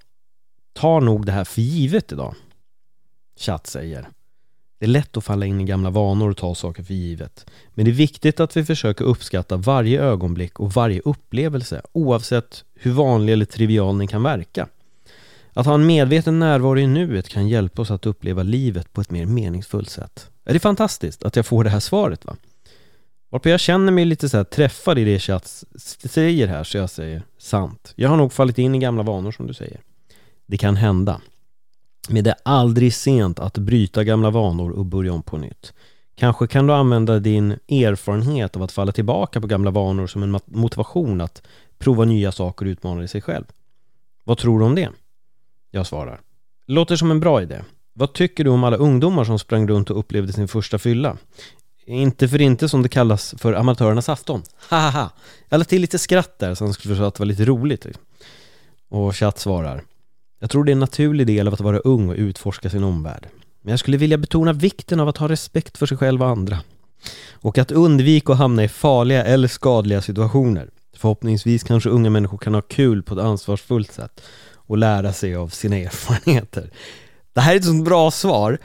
tar 0.72 1.00
nog 1.00 1.26
det 1.26 1.32
här 1.32 1.44
för 1.44 1.62
givet 1.62 2.12
idag. 2.12 2.34
Chatt 3.36 3.66
säger 3.66 4.08
Det 4.78 4.86
är 4.86 4.88
lätt 4.88 5.16
att 5.16 5.24
falla 5.24 5.46
in 5.46 5.60
i 5.60 5.64
gamla 5.64 5.90
vanor 5.90 6.30
och 6.30 6.36
ta 6.36 6.54
saker 6.54 6.82
för 6.82 6.94
givet. 6.94 7.46
Men 7.74 7.84
det 7.84 7.90
är 7.90 7.92
viktigt 7.92 8.40
att 8.40 8.56
vi 8.56 8.64
försöker 8.64 9.04
uppskatta 9.04 9.56
varje 9.56 10.02
ögonblick 10.02 10.60
och 10.60 10.72
varje 10.72 11.00
upplevelse 11.00 11.82
oavsett 11.92 12.64
hur 12.74 12.92
vanlig 12.92 13.32
eller 13.32 13.44
trivial 13.44 13.98
den 13.98 14.08
kan 14.08 14.22
verka. 14.22 14.68
Att 15.54 15.66
ha 15.66 15.74
en 15.74 15.86
medveten 15.86 16.38
närvaro 16.38 16.78
i 16.78 16.86
nuet 16.86 17.28
kan 17.28 17.48
hjälpa 17.48 17.82
oss 17.82 17.90
att 17.90 18.06
uppleva 18.06 18.42
livet 18.42 18.92
på 18.92 19.00
ett 19.00 19.10
mer 19.10 19.26
meningsfullt 19.26 19.90
sätt. 19.90 20.30
Är 20.44 20.52
det 20.52 20.60
fantastiskt 20.60 21.22
att 21.22 21.36
jag 21.36 21.46
får 21.46 21.64
det 21.64 21.70
här 21.70 21.80
svaret 21.80 22.24
va? 22.24 22.36
Varpå 23.30 23.48
jag 23.48 23.60
känner 23.60 23.92
mig 23.92 24.04
lite 24.04 24.28
så 24.28 24.36
här 24.36 24.44
träffad 24.44 24.98
i 24.98 25.04
det 25.04 25.18
chatt 25.18 25.64
säger 26.04 26.46
här 26.46 26.64
så 26.64 26.76
jag 26.76 26.90
säger 26.90 27.22
sant. 27.38 27.92
Jag 27.96 28.08
har 28.08 28.16
nog 28.16 28.32
fallit 28.32 28.58
in 28.58 28.74
i 28.74 28.78
gamla 28.78 29.02
vanor 29.02 29.32
som 29.32 29.46
du 29.46 29.54
säger. 29.54 29.80
Det 30.46 30.58
kan 30.58 30.76
hända. 30.76 31.20
Men 32.08 32.24
det 32.24 32.30
är 32.30 32.36
aldrig 32.42 32.94
sent 32.94 33.38
att 33.38 33.58
bryta 33.58 34.04
gamla 34.04 34.30
vanor 34.30 34.70
och 34.70 34.86
börja 34.86 35.12
om 35.12 35.22
på 35.22 35.38
nytt. 35.38 35.72
Kanske 36.14 36.46
kan 36.46 36.66
du 36.66 36.72
använda 36.72 37.18
din 37.18 37.50
erfarenhet 37.68 38.56
av 38.56 38.62
att 38.62 38.72
falla 38.72 38.92
tillbaka 38.92 39.40
på 39.40 39.46
gamla 39.46 39.70
vanor 39.70 40.06
som 40.06 40.22
en 40.22 40.40
motivation 40.46 41.20
att 41.20 41.42
prova 41.78 42.04
nya 42.04 42.32
saker 42.32 42.66
och 42.66 42.70
utmana 42.70 43.00
dig 43.00 43.20
själv. 43.20 43.44
Vad 44.24 44.38
tror 44.38 44.58
du 44.58 44.64
om 44.64 44.74
det? 44.74 44.88
Jag 45.74 45.86
svarar. 45.86 46.20
Låter 46.66 46.96
som 46.96 47.10
en 47.10 47.20
bra 47.20 47.42
idé. 47.42 47.60
Vad 47.92 48.12
tycker 48.12 48.44
du 48.44 48.50
om 48.50 48.64
alla 48.64 48.76
ungdomar 48.76 49.24
som 49.24 49.38
sprang 49.38 49.68
runt 49.68 49.90
och 49.90 49.98
upplevde 49.98 50.32
sin 50.32 50.48
första 50.48 50.78
fylla? 50.78 51.16
Inte 51.86 52.28
för 52.28 52.40
inte 52.40 52.68
som 52.68 52.82
det 52.82 52.88
kallas 52.88 53.34
för 53.38 53.52
amatörernas 53.52 54.08
afton. 54.08 54.42
Haha! 54.68 55.10
Jag 55.48 55.58
la 55.58 55.64
till 55.64 55.80
lite 55.80 55.98
skratt 55.98 56.38
där 56.38 56.54
så 56.54 56.64
han 56.64 56.74
skulle 56.74 56.94
förstå 56.94 57.04
att 57.04 57.14
det 57.14 57.20
var 57.20 57.26
lite 57.26 57.44
roligt. 57.44 57.86
Och 58.88 59.16
chatt 59.16 59.38
svarar. 59.38 59.82
Jag 60.40 60.50
tror 60.50 60.64
det 60.64 60.70
är 60.70 60.72
en 60.72 60.80
naturlig 60.80 61.26
del 61.26 61.48
av 61.48 61.54
att 61.54 61.60
vara 61.60 61.78
ung 61.78 62.08
och 62.08 62.16
utforska 62.16 62.70
sin 62.70 62.84
omvärld. 62.84 63.26
Men 63.62 63.70
jag 63.70 63.78
skulle 63.80 63.96
vilja 63.96 64.18
betona 64.18 64.52
vikten 64.52 65.00
av 65.00 65.08
att 65.08 65.16
ha 65.16 65.28
respekt 65.28 65.78
för 65.78 65.86
sig 65.86 65.96
själv 65.96 66.22
och 66.22 66.28
andra. 66.28 66.58
Och 67.32 67.58
att 67.58 67.70
undvika 67.70 68.32
att 68.32 68.38
hamna 68.38 68.64
i 68.64 68.68
farliga 68.68 69.24
eller 69.24 69.48
skadliga 69.48 70.02
situationer. 70.02 70.70
Förhoppningsvis 70.96 71.62
kanske 71.62 71.90
unga 71.90 72.10
människor 72.10 72.38
kan 72.38 72.54
ha 72.54 72.62
kul 72.62 73.02
på 73.02 73.14
ett 73.14 73.20
ansvarsfullt 73.20 73.92
sätt 73.92 74.22
och 74.72 74.78
lära 74.78 75.12
sig 75.12 75.34
av 75.34 75.48
sina 75.48 75.76
erfarenheter. 75.86 76.70
Det 77.32 77.40
här 77.40 77.52
är 77.52 77.56
ett 77.56 77.64
sånt 77.64 77.84
bra 77.84 78.10
svar 78.10 78.58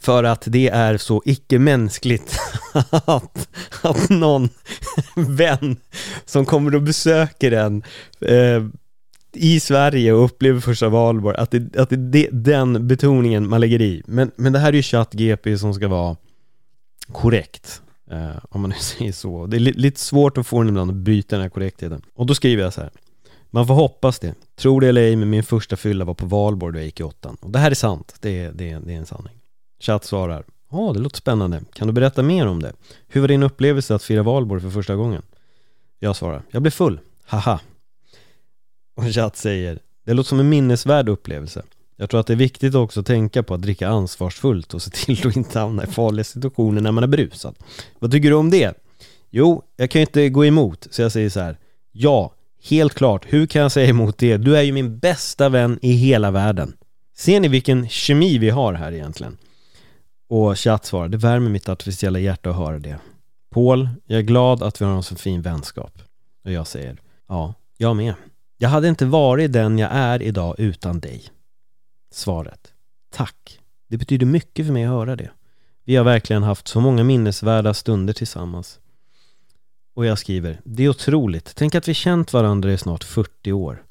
för 0.00 0.24
att 0.24 0.42
det 0.46 0.68
är 0.68 0.96
så 0.96 1.22
icke-mänskligt 1.24 2.38
att, 2.90 3.48
att 3.82 4.10
någon 4.10 4.48
vän 5.16 5.76
som 6.24 6.46
kommer 6.46 6.74
och 6.74 6.82
besöker 6.82 7.52
en 7.52 7.82
eh, 8.20 8.64
i 9.32 9.60
Sverige 9.60 10.12
och 10.12 10.24
upplever 10.24 10.60
första 10.60 10.88
valborg, 10.88 11.36
att 11.36 11.50
det, 11.50 11.76
att 11.76 11.88
det 11.90 12.26
är 12.26 12.32
den 12.32 12.88
betoningen 12.88 13.48
man 13.48 13.60
lägger 13.60 13.82
i. 13.82 14.02
Men, 14.06 14.30
men 14.36 14.52
det 14.52 14.58
här 14.58 14.68
är 14.68 14.72
ju 14.72 14.82
ChatGP 14.82 15.58
som 15.58 15.74
ska 15.74 15.88
vara 15.88 16.16
korrekt, 17.12 17.82
eh, 18.10 18.44
om 18.50 18.60
man 18.60 18.70
nu 18.70 18.76
säger 18.76 19.12
så. 19.12 19.46
Det 19.46 19.56
är 19.56 19.60
li 19.60 19.72
lite 19.72 20.00
svårt 20.00 20.38
att 20.38 20.46
få 20.46 20.58
den 20.58 20.68
ibland 20.68 20.90
att 20.90 20.96
byta 20.96 21.36
den 21.36 21.42
här 21.42 21.50
korrektheten. 21.50 22.02
Och 22.14 22.26
då 22.26 22.34
skriver 22.34 22.62
jag 22.62 22.72
så 22.72 22.80
här. 22.80 22.90
Man 23.54 23.66
får 23.66 23.74
hoppas 23.74 24.18
det. 24.18 24.34
Tror 24.56 24.80
det 24.80 24.88
eller 24.88 25.00
ej, 25.00 25.16
men 25.16 25.30
min 25.30 25.42
första 25.42 25.76
fylla 25.76 26.04
var 26.04 26.14
på 26.14 26.26
valborg 26.26 26.72
då 26.72 26.78
jag 26.78 26.84
gick 26.84 27.00
i 27.00 27.02
åttan. 27.02 27.36
Och 27.40 27.50
det 27.50 27.58
här 27.58 27.70
är 27.70 27.74
sant, 27.74 28.14
det 28.20 28.38
är, 28.40 28.52
det 28.52 28.70
är, 28.70 28.80
det 28.80 28.92
är 28.92 28.96
en 28.96 29.06
sanning. 29.06 29.34
Chatt 29.80 30.04
svarar. 30.04 30.44
Ja, 30.70 30.78
oh, 30.78 30.92
det 30.92 30.98
låter 30.98 31.16
spännande. 31.16 31.62
Kan 31.72 31.86
du 31.86 31.92
berätta 31.92 32.22
mer 32.22 32.46
om 32.46 32.62
det? 32.62 32.72
Hur 33.08 33.20
var 33.20 33.28
din 33.28 33.42
upplevelse 33.42 33.94
att 33.94 34.02
fira 34.02 34.22
valborg 34.22 34.62
för 34.62 34.70
första 34.70 34.96
gången? 34.96 35.22
Jag 35.98 36.16
svarar. 36.16 36.42
Jag 36.50 36.62
blev 36.62 36.70
full. 36.70 37.00
Haha. 37.24 37.60
Och 38.94 39.04
chatt 39.04 39.36
säger. 39.36 39.78
Det 40.04 40.14
låter 40.14 40.28
som 40.28 40.40
en 40.40 40.48
minnesvärd 40.48 41.08
upplevelse. 41.08 41.62
Jag 41.96 42.10
tror 42.10 42.20
att 42.20 42.26
det 42.26 42.34
är 42.34 42.36
viktigt 42.36 42.74
också 42.74 43.00
att 43.00 43.06
tänka 43.06 43.42
på 43.42 43.54
att 43.54 43.62
dricka 43.62 43.88
ansvarsfullt 43.88 44.74
och 44.74 44.82
se 44.82 44.90
till 44.90 45.28
att 45.28 45.36
inte 45.36 45.58
hamna 45.58 45.84
i 45.84 45.86
farliga 45.86 46.24
situationer 46.24 46.80
när 46.80 46.92
man 46.92 47.04
är 47.04 47.08
brusad. 47.08 47.54
Vad 47.98 48.10
tycker 48.10 48.30
du 48.30 48.36
om 48.36 48.50
det? 48.50 48.74
Jo, 49.30 49.62
jag 49.76 49.90
kan 49.90 50.00
ju 50.00 50.06
inte 50.06 50.28
gå 50.28 50.44
emot, 50.44 50.86
så 50.90 51.02
jag 51.02 51.12
säger 51.12 51.30
så 51.30 51.40
här. 51.40 51.58
Ja, 51.92 52.34
helt 52.64 52.94
klart. 52.94 53.26
Hur 53.28 53.46
kan 53.46 53.62
jag 53.62 53.72
säga 53.72 53.88
emot 53.88 54.18
det? 54.18 54.36
Du 54.36 54.56
är 54.56 54.62
ju 54.62 54.72
min 54.72 54.98
bästa 54.98 55.48
vän 55.48 55.78
i 55.82 55.92
hela 55.92 56.30
världen. 56.30 56.76
Ser 57.16 57.40
ni 57.40 57.48
vilken 57.48 57.88
kemi 57.88 58.38
vi 58.38 58.50
har 58.50 58.74
här 58.74 58.92
egentligen? 58.92 59.36
Och 60.28 60.58
chatt 60.58 60.84
svarar, 60.84 61.08
det 61.08 61.16
värmer 61.16 61.50
mitt 61.50 61.68
artificiella 61.68 62.18
hjärta 62.18 62.50
att 62.50 62.56
höra 62.56 62.78
det. 62.78 62.98
Paul, 63.50 63.88
jag 64.06 64.18
är 64.18 64.22
glad 64.22 64.62
att 64.62 64.80
vi 64.80 64.84
har 64.84 64.92
en 64.92 65.02
så 65.02 65.16
fin 65.16 65.42
vänskap. 65.42 66.02
Och 66.44 66.52
jag 66.52 66.66
säger, 66.66 66.96
ja, 67.28 67.54
jag 67.76 67.96
med. 67.96 68.14
Jag 68.58 68.68
hade 68.68 68.88
inte 68.88 69.06
varit 69.06 69.52
den 69.52 69.78
jag 69.78 69.90
är 69.92 70.22
idag 70.22 70.54
utan 70.58 71.00
dig. 71.00 71.22
Svaret, 72.12 72.72
tack. 73.12 73.58
Det 73.88 73.96
betyder 73.96 74.26
mycket 74.26 74.66
för 74.66 74.72
mig 74.72 74.84
att 74.84 74.90
höra 74.90 75.16
det. 75.16 75.30
Vi 75.84 75.96
har 75.96 76.04
verkligen 76.04 76.42
haft 76.42 76.68
så 76.68 76.80
många 76.80 77.04
minnesvärda 77.04 77.74
stunder 77.74 78.12
tillsammans. 78.12 78.80
Och 79.94 80.06
jag 80.06 80.18
skriver, 80.18 80.60
det 80.64 80.84
är 80.84 80.88
otroligt. 80.88 81.52
Tänk 81.56 81.74
att 81.74 81.88
vi 81.88 81.94
känt 81.94 82.32
varandra 82.32 82.72
i 82.72 82.78
snart 82.78 83.04
40 83.04 83.52
år. 83.52 83.82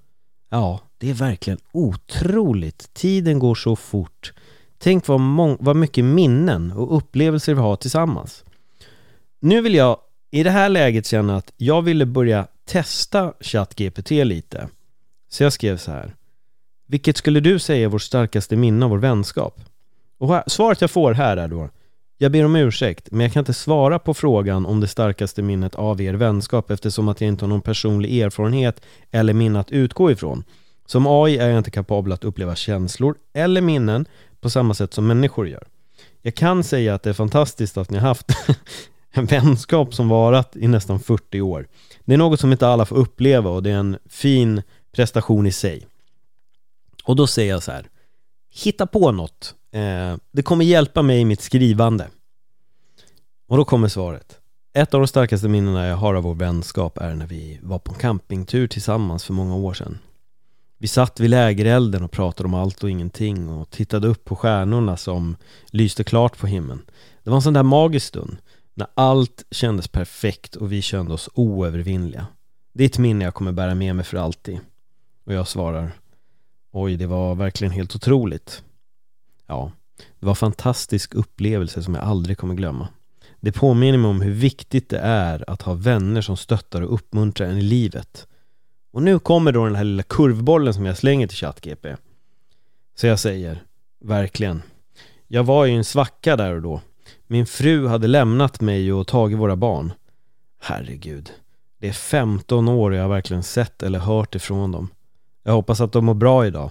Ja, 0.50 0.80
det 0.98 1.10
är 1.10 1.14
verkligen 1.14 1.60
otroligt. 1.72 2.94
Tiden 2.94 3.40
går 3.40 3.56
så 3.56 3.76
fort. 3.76 4.34
Tänk 4.78 5.08
vad, 5.08 5.22
vad 5.60 5.76
mycket 5.76 6.06
minnen 6.06 6.72
och 6.72 6.98
upplevelser 6.98 7.54
vi 7.54 7.62
har 7.62 7.76
tillsammans. 7.76 8.44
Nu 9.40 9.62
vill 9.62 9.76
jag 9.76 9.98
i 10.32 10.44
det 10.44 10.50
här 10.50 10.70
läget 10.70 11.06
känna 11.06 11.38
att 11.38 11.54
jag 11.58 11.82
ville 11.82 12.06
börja 12.06 12.48
testa 12.66 13.34
ChatGPT 13.40 14.12
lite. 14.12 14.70
Så 15.30 15.44
jag 15.44 15.54
skrev 15.54 15.78
så 15.78 15.92
här. 15.92 16.16
Vilket 16.88 17.18
skulle 17.18 17.40
du 17.40 17.60
säga 17.60 17.86
är 17.86 17.90
vårt 17.90 18.02
starkaste 18.02 18.56
minne 18.56 18.86
av 18.86 18.92
vår 18.92 18.98
vänskap? 18.98 19.62
Och 20.18 20.44
svaret 20.48 20.82
jag 20.82 20.92
får 20.92 21.14
här 21.14 21.38
är 21.38 21.48
då 21.48 21.70
jag 22.24 22.32
ber 22.32 22.46
om 22.46 22.56
ursäkt, 22.56 23.12
men 23.12 23.22
jag 23.22 23.34
kan 23.34 23.42
inte 23.42 23.54
svara 23.54 24.00
på 24.00 24.14
frågan 24.14 24.66
om 24.66 24.80
det 24.80 24.88
starkaste 24.88 25.42
minnet 25.42 25.76
av 25.76 26.02
er 26.02 26.14
vänskap 26.14 26.72
eftersom 26.72 27.08
att 27.08 27.22
jag 27.22 27.28
inte 27.28 27.46
har 27.46 27.50
någon 27.50 27.62
personlig 27.62 28.20
erfarenhet 28.22 28.82
eller 29.12 29.34
minne 29.34 29.60
att 29.60 29.72
utgå 29.72 30.12
ifrån. 30.12 30.44
Som 30.86 31.08
AI 31.08 31.38
är 31.38 31.50
jag 31.50 31.58
inte 31.58 31.72
kapabel 31.72 32.12
att 32.12 32.24
uppleva 32.24 32.56
känslor 32.56 33.16
eller 33.34 33.62
minnen 33.62 34.06
på 34.42 34.50
samma 34.50 34.74
sätt 34.74 34.94
som 34.94 35.08
människor 35.08 35.48
gör. 35.48 35.64
Jag 36.22 36.36
kan 36.36 36.64
säga 36.64 36.96
att 36.96 37.04
det 37.04 37.10
är 37.10 37.14
fantastiskt 37.14 37.78
att 37.78 37.90
ni 37.90 37.98
har 37.98 38.08
haft 38.08 38.32
en 39.12 39.26
vänskap 39.26 39.94
som 39.94 40.10
varat 40.10 40.56
i 40.56 40.68
nästan 40.68 41.00
40 41.00 41.42
år. 41.42 41.68
Det 42.06 42.14
är 42.14 42.18
något 42.18 42.40
som 42.40 42.52
inte 42.52 42.68
alla 42.68 42.86
får 42.86 42.96
uppleva 42.96 43.50
och 43.50 43.64
det 43.64 43.72
är 43.72 43.78
en 43.78 43.98
fin 44.10 44.62
prestation 44.92 45.48
i 45.48 45.52
sig. 45.52 45.88
Och 47.04 47.16
då 47.16 47.28
säger 47.28 47.50
jag 47.50 47.64
så 47.64 47.72
här, 47.72 47.90
hitta 48.54 48.88
på 48.88 49.12
något. 49.12 49.56
Eh, 49.72 50.16
det 50.32 50.42
kommer 50.44 50.66
hjälpa 50.66 51.02
mig 51.02 51.20
i 51.20 51.26
mitt 51.26 51.42
skrivande. 51.42 52.08
Och 53.48 53.58
då 53.58 53.66
kommer 53.66 53.88
svaret. 53.88 54.40
Ett 54.74 54.94
av 54.94 55.00
de 55.00 55.08
starkaste 55.08 55.48
minnena 55.48 55.88
jag 55.88 55.96
har 55.96 56.16
av 56.16 56.24
vår 56.24 56.36
vänskap 56.36 56.98
är 56.98 57.16
när 57.16 57.28
vi 57.28 57.60
var 57.62 57.80
på 57.80 57.92
en 57.92 58.00
campingtur 58.00 58.68
tillsammans 58.68 59.24
för 59.24 59.34
många 59.34 59.56
år 59.56 59.74
sedan. 59.74 59.98
Vi 60.78 60.88
satt 60.88 61.20
vid 61.20 61.30
lägerelden 61.30 62.04
och 62.04 62.12
pratade 62.12 62.48
om 62.48 62.54
allt 62.54 62.84
och 62.84 62.90
ingenting 62.90 63.50
och 63.50 63.70
tittade 63.70 64.08
upp 64.08 64.26
på 64.26 64.36
stjärnorna 64.36 64.98
som 64.98 65.36
lyste 65.66 66.04
klart 66.04 66.38
på 66.38 66.48
himlen. 66.48 66.82
Det 67.24 67.30
var 67.30 67.38
en 67.38 67.42
sån 67.42 67.54
där 67.54 67.64
magisk 67.64 68.08
stund 68.08 68.38
när 68.74 68.88
allt 68.94 69.44
kändes 69.52 69.88
perfekt 69.88 70.56
och 70.56 70.72
vi 70.72 70.82
kände 70.82 71.14
oss 71.14 71.30
oövervinnliga. 71.34 72.28
Det 72.74 72.84
är 72.84 72.86
ett 72.86 72.98
minne 72.98 73.26
jag 73.26 73.34
kommer 73.34 73.52
bära 73.52 73.76
med 73.76 73.96
mig 73.96 74.06
för 74.06 74.18
alltid. 74.18 74.60
Och 75.26 75.34
jag 75.34 75.48
svarar 75.48 75.92
Oj, 76.76 76.98
det 76.98 77.08
var 77.08 77.36
verkligen 77.36 77.72
helt 77.72 77.96
otroligt. 77.96 78.64
Ja, 79.48 79.72
det 80.20 80.26
var 80.26 80.32
en 80.32 80.36
fantastisk 80.36 81.14
upplevelse 81.14 81.84
som 81.84 81.96
jag 81.96 82.04
aldrig 82.04 82.38
kommer 82.38 82.56
glömma. 82.56 82.88
Det 83.40 83.52
påminner 83.52 83.98
mig 83.98 84.10
om 84.10 84.22
hur 84.22 84.32
viktigt 84.32 84.90
det 84.90 85.00
är 85.00 85.50
att 85.50 85.62
ha 85.62 85.74
vänner 85.74 86.22
som 86.22 86.38
stöttar 86.38 86.82
och 86.82 86.94
uppmuntrar 86.94 87.48
en 87.48 87.58
i 87.58 87.62
livet. 87.62 88.28
Och 88.92 89.04
nu 89.04 89.20
kommer 89.20 89.52
då 89.52 89.66
den 89.66 89.76
här 89.76 89.84
lilla 89.84 90.04
kurvbollen 90.04 90.74
som 90.74 90.86
jag 90.86 90.98
slänger 90.98 91.28
till 91.28 91.38
ChatGP. 91.38 91.96
Så 92.96 93.08
jag 93.08 93.20
säger, 93.20 93.64
verkligen. 94.02 94.62
Jag 95.28 95.44
var 95.44 95.66
i 95.66 95.72
en 95.72 95.84
svacka 95.84 96.36
där 96.36 96.54
och 96.54 96.62
då. 96.62 96.82
Min 97.28 97.46
fru 97.46 97.88
hade 97.88 98.08
lämnat 98.08 98.62
mig 98.62 98.94
och 98.94 99.08
tagit 99.08 99.38
våra 99.38 99.56
barn. 99.56 99.94
Herregud. 100.62 101.32
Det 101.80 101.88
är 101.88 101.94
15 101.94 102.68
år 102.68 102.92
och 102.92 102.98
jag 102.98 103.02
har 103.02 103.10
verkligen 103.10 103.44
sett 103.44 103.84
eller 103.84 104.00
hört 104.00 104.36
ifrån 104.36 104.72
dem. 104.72 104.90
Jag 105.44 105.54
hoppas 105.54 105.82
att 105.82 105.92
de 105.92 106.06
mår 106.06 106.14
bra 106.14 106.48
idag. 106.48 106.70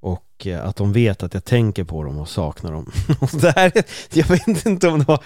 Och 0.00 0.46
eh, 0.46 0.66
att 0.66 0.76
de 0.76 0.92
vet 0.92 1.22
att 1.22 1.34
jag 1.34 1.44
tänker 1.44 1.84
på 1.84 2.04
dem 2.04 2.18
och 2.18 2.28
saknar 2.28 2.72
dem. 2.72 2.90
det 3.40 3.52
här, 3.56 3.72
jag 4.12 4.28
vet 4.28 4.66
inte 4.66 4.88
om 4.88 4.98
det 4.98 5.04
var 5.04 5.24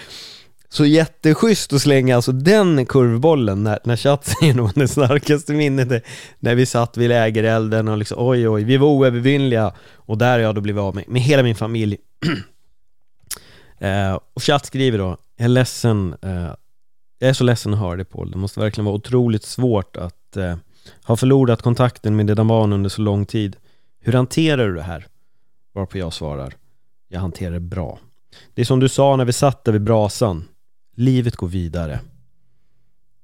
så 0.68 0.84
jätteschysst 0.84 1.72
att 1.72 1.82
slänga 1.82 2.16
alltså 2.16 2.32
den 2.32 2.86
kurvbollen 2.86 3.64
när, 3.64 3.78
när 3.84 3.96
chatt 3.96 4.24
säger 4.26 4.54
nog 4.54 4.70
det 4.74 4.88
starkaste 4.88 5.52
minnet 5.52 6.04
när 6.38 6.54
vi 6.54 6.66
satt 6.66 6.96
vid 6.96 7.08
lägerelden 7.08 7.88
och 7.88 7.98
liksom 7.98 8.16
oj 8.20 8.48
oj, 8.48 8.64
vi 8.64 8.76
var 8.76 8.88
oövervinnliga 8.88 9.72
och 9.94 10.18
där 10.18 10.32
har 10.32 10.38
jag 10.38 10.54
då 10.54 10.60
blivit 10.60 10.80
av 10.80 10.94
med, 10.94 11.04
med 11.08 11.22
hela 11.22 11.42
min 11.42 11.54
familj 11.54 11.96
eh, 13.78 14.18
och 14.34 14.42
chatt 14.42 14.66
skriver 14.66 14.98
då, 14.98 15.16
jag 15.36 15.44
är 15.44 15.48
ledsen 15.48 16.14
eh, 16.22 16.50
jag 17.18 17.30
är 17.30 17.34
så 17.34 17.44
ledsen 17.44 17.74
att 17.74 17.80
höra 17.80 17.96
det 17.96 18.04
Paul, 18.04 18.30
det 18.30 18.38
måste 18.38 18.60
verkligen 18.60 18.84
vara 18.84 18.96
otroligt 18.96 19.44
svårt 19.44 19.96
att 19.96 20.36
eh, 20.36 20.56
har 21.02 21.16
förlorat 21.16 21.62
kontakten 21.62 22.16
med 22.16 22.26
dina 22.26 22.44
barn 22.44 22.72
under 22.72 22.90
så 22.90 23.02
lång 23.02 23.26
tid 23.26 23.56
hur 24.00 24.12
hanterar 24.12 24.68
du 24.68 24.74
det 24.74 24.82
här? 24.82 25.06
Varpå 25.74 25.98
jag 25.98 26.12
svarar, 26.12 26.54
jag 27.08 27.20
hanterar 27.20 27.52
det 27.54 27.60
bra 27.60 27.98
det 28.54 28.62
är 28.62 28.66
som 28.66 28.80
du 28.80 28.88
sa 28.88 29.16
när 29.16 29.24
vi 29.24 29.32
satt 29.32 29.64
där 29.64 29.72
vid 29.72 29.82
brasan 29.82 30.44
Livet 30.96 31.36
går 31.36 31.48
vidare. 31.48 32.00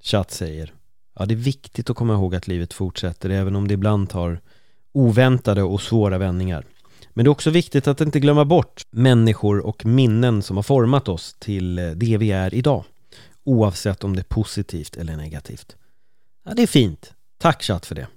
Chatt 0.03 0.31
säger 0.31 0.73
Ja, 1.19 1.25
det 1.25 1.33
är 1.33 1.35
viktigt 1.35 1.89
att 1.89 1.95
komma 1.95 2.13
ihåg 2.13 2.35
att 2.35 2.47
livet 2.47 2.73
fortsätter 2.73 3.29
även 3.29 3.55
om 3.55 3.67
det 3.67 3.73
ibland 3.73 4.09
tar 4.09 4.41
oväntade 4.91 5.63
och 5.63 5.81
svåra 5.81 6.17
vändningar. 6.17 6.65
Men 7.13 7.25
det 7.25 7.29
är 7.29 7.31
också 7.31 7.49
viktigt 7.49 7.87
att 7.87 8.01
inte 8.01 8.19
glömma 8.19 8.45
bort 8.45 8.85
människor 8.91 9.65
och 9.65 9.85
minnen 9.85 10.41
som 10.41 10.55
har 10.55 10.63
format 10.63 11.07
oss 11.07 11.35
till 11.39 11.79
eh, 11.79 11.89
det 11.89 12.17
vi 12.17 12.31
är 12.31 12.53
idag. 12.53 12.83
Oavsett 13.43 14.03
om 14.03 14.15
det 14.15 14.21
är 14.21 14.23
positivt 14.23 14.95
eller 14.95 15.17
negativt. 15.17 15.75
Ja, 16.45 16.53
det 16.53 16.63
är 16.63 16.67
fint. 16.67 17.13
Tack 17.45 17.63
chatt 17.63 17.85
för 17.85 17.95
det. 17.95 18.07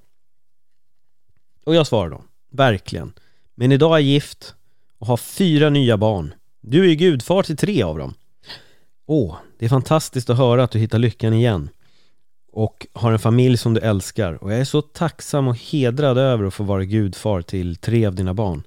Och 1.65 1.75
jag 1.75 1.87
svarar 1.87 2.11
då, 2.11 2.25
verkligen. 2.51 3.13
Men 3.55 3.73
idag 3.73 3.91
är 3.91 3.93
jag 3.93 4.03
gift 4.03 4.55
och 4.99 5.07
har 5.07 5.17
fyra 5.17 5.71
nya 5.71 5.97
barn. 5.97 6.35
Du 6.61 6.85
är 6.85 6.89
ju 6.89 6.95
gudfar 6.95 7.43
till 7.43 7.57
tre 7.57 7.83
av 7.83 7.99
dem. 7.99 8.15
Åh, 9.07 9.37
det 9.59 9.65
är 9.65 9.69
fantastiskt 9.69 10.31
att 10.31 10.37
höra 10.37 10.65
att 10.65 10.71
du 10.71 10.79
hittar 10.79 10.99
lyckan 10.99 11.33
igen. 11.33 11.69
och 12.53 12.87
har 12.93 13.13
en 13.13 13.19
familj 13.19 13.57
som 13.57 13.75
du 13.75 13.81
älskar 13.81 14.45
och 14.45 14.53
jag 14.53 14.61
är 14.61 14.65
så 14.65 14.83
tacksam 14.83 15.49
och 15.49 15.59
hedrad 15.59 16.19
över 16.19 16.45
att 16.45 16.55
få 16.55 16.65
vara 16.65 16.85
gudfar 16.85 17.43
till 17.43 17.77
tre 17.77 18.07
av 18.07 18.15
dina 18.15 18.35
barn. 18.35 18.63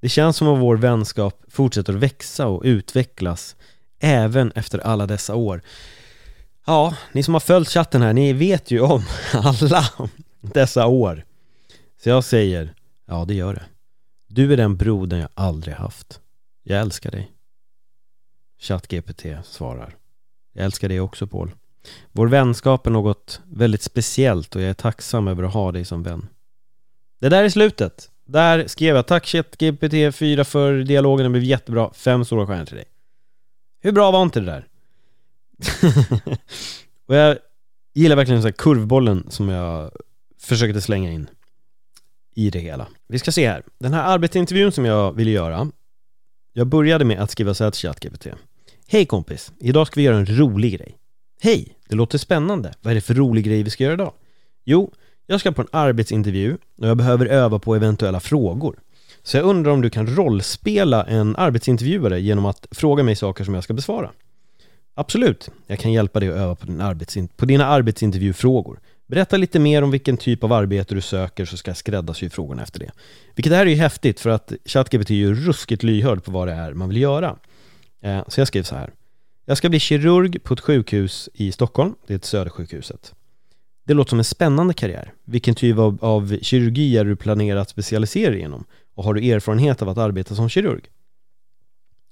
Det 0.00 0.08
känns 0.08 0.36
som 0.36 0.48
att 0.48 0.60
vår 0.60 0.76
vänskap 0.76 1.44
fortsätter 1.48 1.92
att 1.92 2.00
växa 2.00 2.46
och 2.46 2.62
utvecklas 2.64 3.56
även 4.00 4.52
efter 4.52 4.78
alla 4.78 5.06
dessa 5.06 5.34
år. 5.34 5.62
Ja, 6.66 6.96
ni 7.12 7.22
som 7.22 7.34
har 7.34 7.40
följt 7.40 7.68
chatten 7.68 8.02
här, 8.02 8.12
ni 8.12 8.32
vet 8.32 8.70
ju 8.70 8.80
om 8.80 9.02
alla 9.32 9.84
dessa 10.40 10.86
år. 10.86 11.24
Så 12.02 12.08
jag 12.08 12.24
säger, 12.24 12.74
ja 13.06 13.24
det 13.24 13.34
gör 13.34 13.54
det. 13.54 13.64
Du 14.28 14.52
är 14.52 14.56
den 14.56 14.76
brodern 14.76 15.20
jag 15.20 15.28
aldrig 15.34 15.74
haft. 15.74 16.20
Jag 16.62 16.80
älskar 16.80 17.10
dig. 17.10 17.32
ChatGPT 18.60 19.26
svarar. 19.44 19.96
Jag 20.52 20.64
älskar 20.64 20.88
dig 20.88 21.00
också 21.00 21.26
Paul. 21.26 21.50
Vår 22.12 22.26
vänskap 22.26 22.86
är 22.86 22.90
något 22.90 23.40
väldigt 23.44 23.82
speciellt 23.82 24.56
och 24.56 24.62
jag 24.62 24.70
är 24.70 24.74
tacksam 24.74 25.28
över 25.28 25.42
att 25.42 25.52
ha 25.52 25.72
dig 25.72 25.84
som 25.84 26.02
vän. 26.02 26.28
Det 27.20 27.28
där 27.28 27.44
är 27.44 27.48
slutet. 27.48 28.10
Där 28.24 28.66
skrev 28.66 28.96
jag 28.96 29.06
tack 29.06 29.26
ChatGPT 29.26 30.16
4 30.16 30.44
för 30.44 30.74
dialogen, 30.74 31.24
den 31.24 31.32
blev 31.32 31.44
jättebra. 31.44 31.90
Fem 31.94 32.24
stora 32.24 32.46
stjärnor 32.46 32.64
till 32.64 32.76
dig. 32.76 32.84
Hur 33.80 33.92
bra 33.92 34.10
var 34.10 34.22
inte 34.22 34.40
det 34.40 34.46
där? 34.46 34.66
och 37.06 37.16
jag 37.16 37.38
gillar 37.94 38.16
verkligen 38.16 38.42
så 38.42 38.48
här 38.48 38.52
kurvbollen 38.52 39.26
som 39.28 39.48
jag 39.48 39.90
försökte 40.40 40.80
slänga 40.80 41.10
in 41.12 41.30
i 42.34 42.50
det 42.50 42.58
hela. 42.58 42.88
Vi 43.08 43.18
ska 43.18 43.32
se 43.32 43.48
här. 43.48 43.62
Den 43.78 43.92
här 43.92 44.04
arbetsintervjun 44.04 44.72
som 44.72 44.84
jag 44.84 45.12
ville 45.12 45.30
göra 45.30 45.70
Jag 46.52 46.66
började 46.66 47.04
med 47.04 47.20
att 47.20 47.30
skriva 47.30 47.54
så 47.54 47.64
här 47.64 47.70
till 47.70 47.80
ChatGPT 47.80 48.26
Hej 48.86 49.06
kompis, 49.06 49.52
idag 49.58 49.86
ska 49.86 50.00
vi 50.00 50.06
göra 50.06 50.16
en 50.16 50.38
rolig 50.38 50.78
grej 50.78 50.98
Hej, 51.40 51.76
det 51.88 51.96
låter 51.96 52.18
spännande. 52.18 52.74
Vad 52.80 52.90
är 52.90 52.94
det 52.94 53.00
för 53.00 53.14
rolig 53.14 53.44
grej 53.44 53.62
vi 53.62 53.70
ska 53.70 53.84
göra 53.84 53.94
idag? 53.94 54.12
Jo, 54.64 54.92
jag 55.26 55.40
ska 55.40 55.52
på 55.52 55.62
en 55.62 55.68
arbetsintervju 55.70 56.56
och 56.78 56.88
jag 56.88 56.96
behöver 56.96 57.26
öva 57.26 57.58
på 57.58 57.74
eventuella 57.74 58.20
frågor. 58.20 58.78
Så 59.22 59.36
jag 59.36 59.44
undrar 59.46 59.72
om 59.72 59.80
du 59.80 59.90
kan 59.90 60.16
rollspela 60.16 61.04
en 61.04 61.36
arbetsintervjuare 61.36 62.20
genom 62.20 62.46
att 62.46 62.66
fråga 62.70 63.02
mig 63.02 63.16
saker 63.16 63.44
som 63.44 63.54
jag 63.54 63.64
ska 63.64 63.74
besvara. 63.74 64.10
Absolut, 64.94 65.48
jag 65.66 65.78
kan 65.78 65.92
hjälpa 65.92 66.20
dig 66.20 66.28
att 66.28 66.34
öva 66.34 66.54
på, 66.54 66.66
din 66.66 66.80
arbetsin 66.80 67.28
på 67.28 67.46
dina 67.46 67.66
arbetsintervjufrågor. 67.66 68.80
Berätta 69.06 69.36
lite 69.36 69.58
mer 69.58 69.82
om 69.82 69.90
vilken 69.90 70.16
typ 70.16 70.44
av 70.44 70.52
arbete 70.52 70.94
du 70.94 71.00
söker 71.00 71.44
så 71.44 71.56
ska 71.56 71.70
jag 71.70 71.76
skräddarsy 71.76 72.30
frågorna 72.30 72.62
efter 72.62 72.80
det. 72.80 72.90
Vilket 73.34 73.52
här 73.52 73.66
är 73.66 73.70
ju 73.70 73.76
häftigt 73.76 74.20
för 74.20 74.30
att 74.30 74.52
ChatGPT 74.64 75.10
är 75.10 75.14
ju 75.14 75.34
ruskigt 75.34 75.82
lyhörd 75.82 76.24
på 76.24 76.30
vad 76.30 76.48
det 76.48 76.54
är 76.54 76.72
man 76.72 76.88
vill 76.88 77.00
göra. 77.00 77.36
Eh, 78.02 78.22
så 78.28 78.40
jag 78.40 78.48
skrev 78.48 78.62
så 78.62 78.74
här. 78.74 78.92
Jag 79.44 79.58
ska 79.58 79.68
bli 79.68 79.80
kirurg 79.80 80.42
på 80.42 80.54
ett 80.54 80.60
sjukhus 80.60 81.28
i 81.34 81.52
Stockholm, 81.52 81.94
det 82.06 82.14
är 82.14 82.16
ett 82.16 82.24
Södersjukhuset. 82.24 83.14
Det 83.84 83.94
låter 83.94 84.10
som 84.10 84.18
en 84.18 84.24
spännande 84.24 84.74
karriär. 84.74 85.12
Vilken 85.24 85.54
typ 85.54 85.78
av, 85.78 85.98
av 86.00 86.38
kirurgi 86.42 86.96
är 86.96 87.04
du 87.04 87.16
planerat 87.16 87.62
att 87.62 87.68
specialisera 87.68 88.30
dig 88.30 88.40
inom? 88.40 88.64
Och 88.94 89.04
har 89.04 89.14
du 89.14 89.30
erfarenhet 89.30 89.82
av 89.82 89.88
att 89.88 89.98
arbeta 89.98 90.34
som 90.34 90.48
kirurg? 90.48 90.82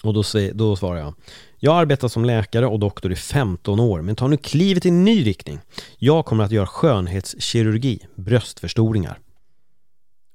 Och 0.03 0.15
då, 0.15 0.23
då 0.53 0.77
svarar 0.77 0.99
jag 0.99 1.15
Jag 1.59 1.73
har 1.73 1.81
arbetat 1.81 2.13
som 2.13 2.25
läkare 2.25 2.67
och 2.67 2.79
doktor 2.79 3.13
i 3.13 3.17
15 3.17 3.81
år 3.81 4.03
men 4.03 4.17
tar 4.17 4.29
nu 4.29 4.37
klivet 4.37 4.87
i 4.87 4.89
en 4.89 5.05
ny 5.05 5.27
riktning. 5.27 5.59
Jag 5.99 6.25
kommer 6.25 6.45
att 6.45 6.51
göra 6.51 6.67
skönhetskirurgi, 6.67 8.07
bröstförstoringar. 8.15 9.19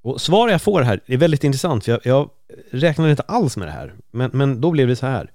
Och 0.03 0.21
svar 0.21 0.49
jag 0.49 0.61
får 0.61 0.81
här 0.81 0.99
är 1.05 1.17
väldigt 1.17 1.43
intressant 1.43 1.85
för 1.85 1.91
jag, 1.91 2.01
jag 2.03 2.29
räknade 2.71 3.11
inte 3.11 3.23
alls 3.23 3.57
med 3.57 3.67
det 3.67 3.71
här. 3.71 3.93
Men, 4.11 4.31
men 4.33 4.61
då 4.61 4.71
blev 4.71 4.87
det 4.87 4.95
så 4.95 5.05
här. 5.05 5.31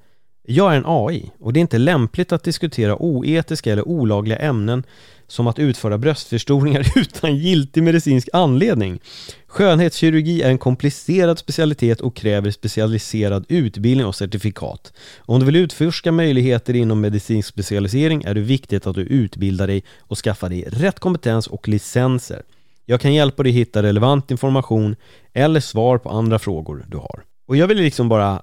Jag 0.53 0.73
är 0.73 0.77
en 0.77 0.85
AI 0.87 1.31
och 1.39 1.53
det 1.53 1.59
är 1.59 1.63
inte 1.63 1.79
lämpligt 1.79 2.33
att 2.33 2.45
diskutera 2.45 3.03
oetiska 3.03 3.73
eller 3.73 3.89
olagliga 3.89 4.39
ämnen 4.39 4.83
som 5.27 5.47
att 5.47 5.59
utföra 5.59 5.99
bröstförstoringar 5.99 6.87
utan 6.99 7.37
giltig 7.37 7.83
medicinsk 7.83 8.29
anledning. 8.33 9.01
Skönhetskirurgi 9.47 10.43
är 10.43 10.51
en 10.51 10.59
komplicerad 10.59 11.39
specialitet 11.39 12.01
och 12.01 12.17
kräver 12.17 12.51
specialiserad 12.51 13.45
utbildning 13.49 14.07
och 14.07 14.15
certifikat. 14.15 14.93
Om 15.19 15.41
du 15.41 15.47
vill 15.47 15.57
utforska 15.57 16.13
möjligheter 16.13 16.77
inom 16.77 17.01
medicinsk 17.01 17.49
specialisering 17.49 18.23
är 18.25 18.35
det 18.35 18.41
viktigt 18.41 18.87
att 18.87 18.95
du 18.95 19.03
utbildar 19.03 19.67
dig 19.67 19.85
och 19.99 20.19
skaffar 20.19 20.49
dig 20.49 20.65
rätt 20.73 21.01
kompetens 21.01 21.47
och 21.47 21.69
licenser. 21.69 22.43
Jag 22.87 23.01
kan 23.01 23.15
hjälpa 23.15 23.43
dig 23.43 23.53
hitta 23.53 23.83
relevant 23.83 24.31
information 24.31 24.97
eller 25.33 25.61
svar 25.61 25.99
på 25.99 26.11
andra 26.11 26.39
frågor 26.39 26.85
du 26.89 26.97
har. 26.97 27.23
Och 27.47 27.57
jag 27.57 27.67
vill 27.67 27.79
liksom 27.79 28.09
bara 28.09 28.43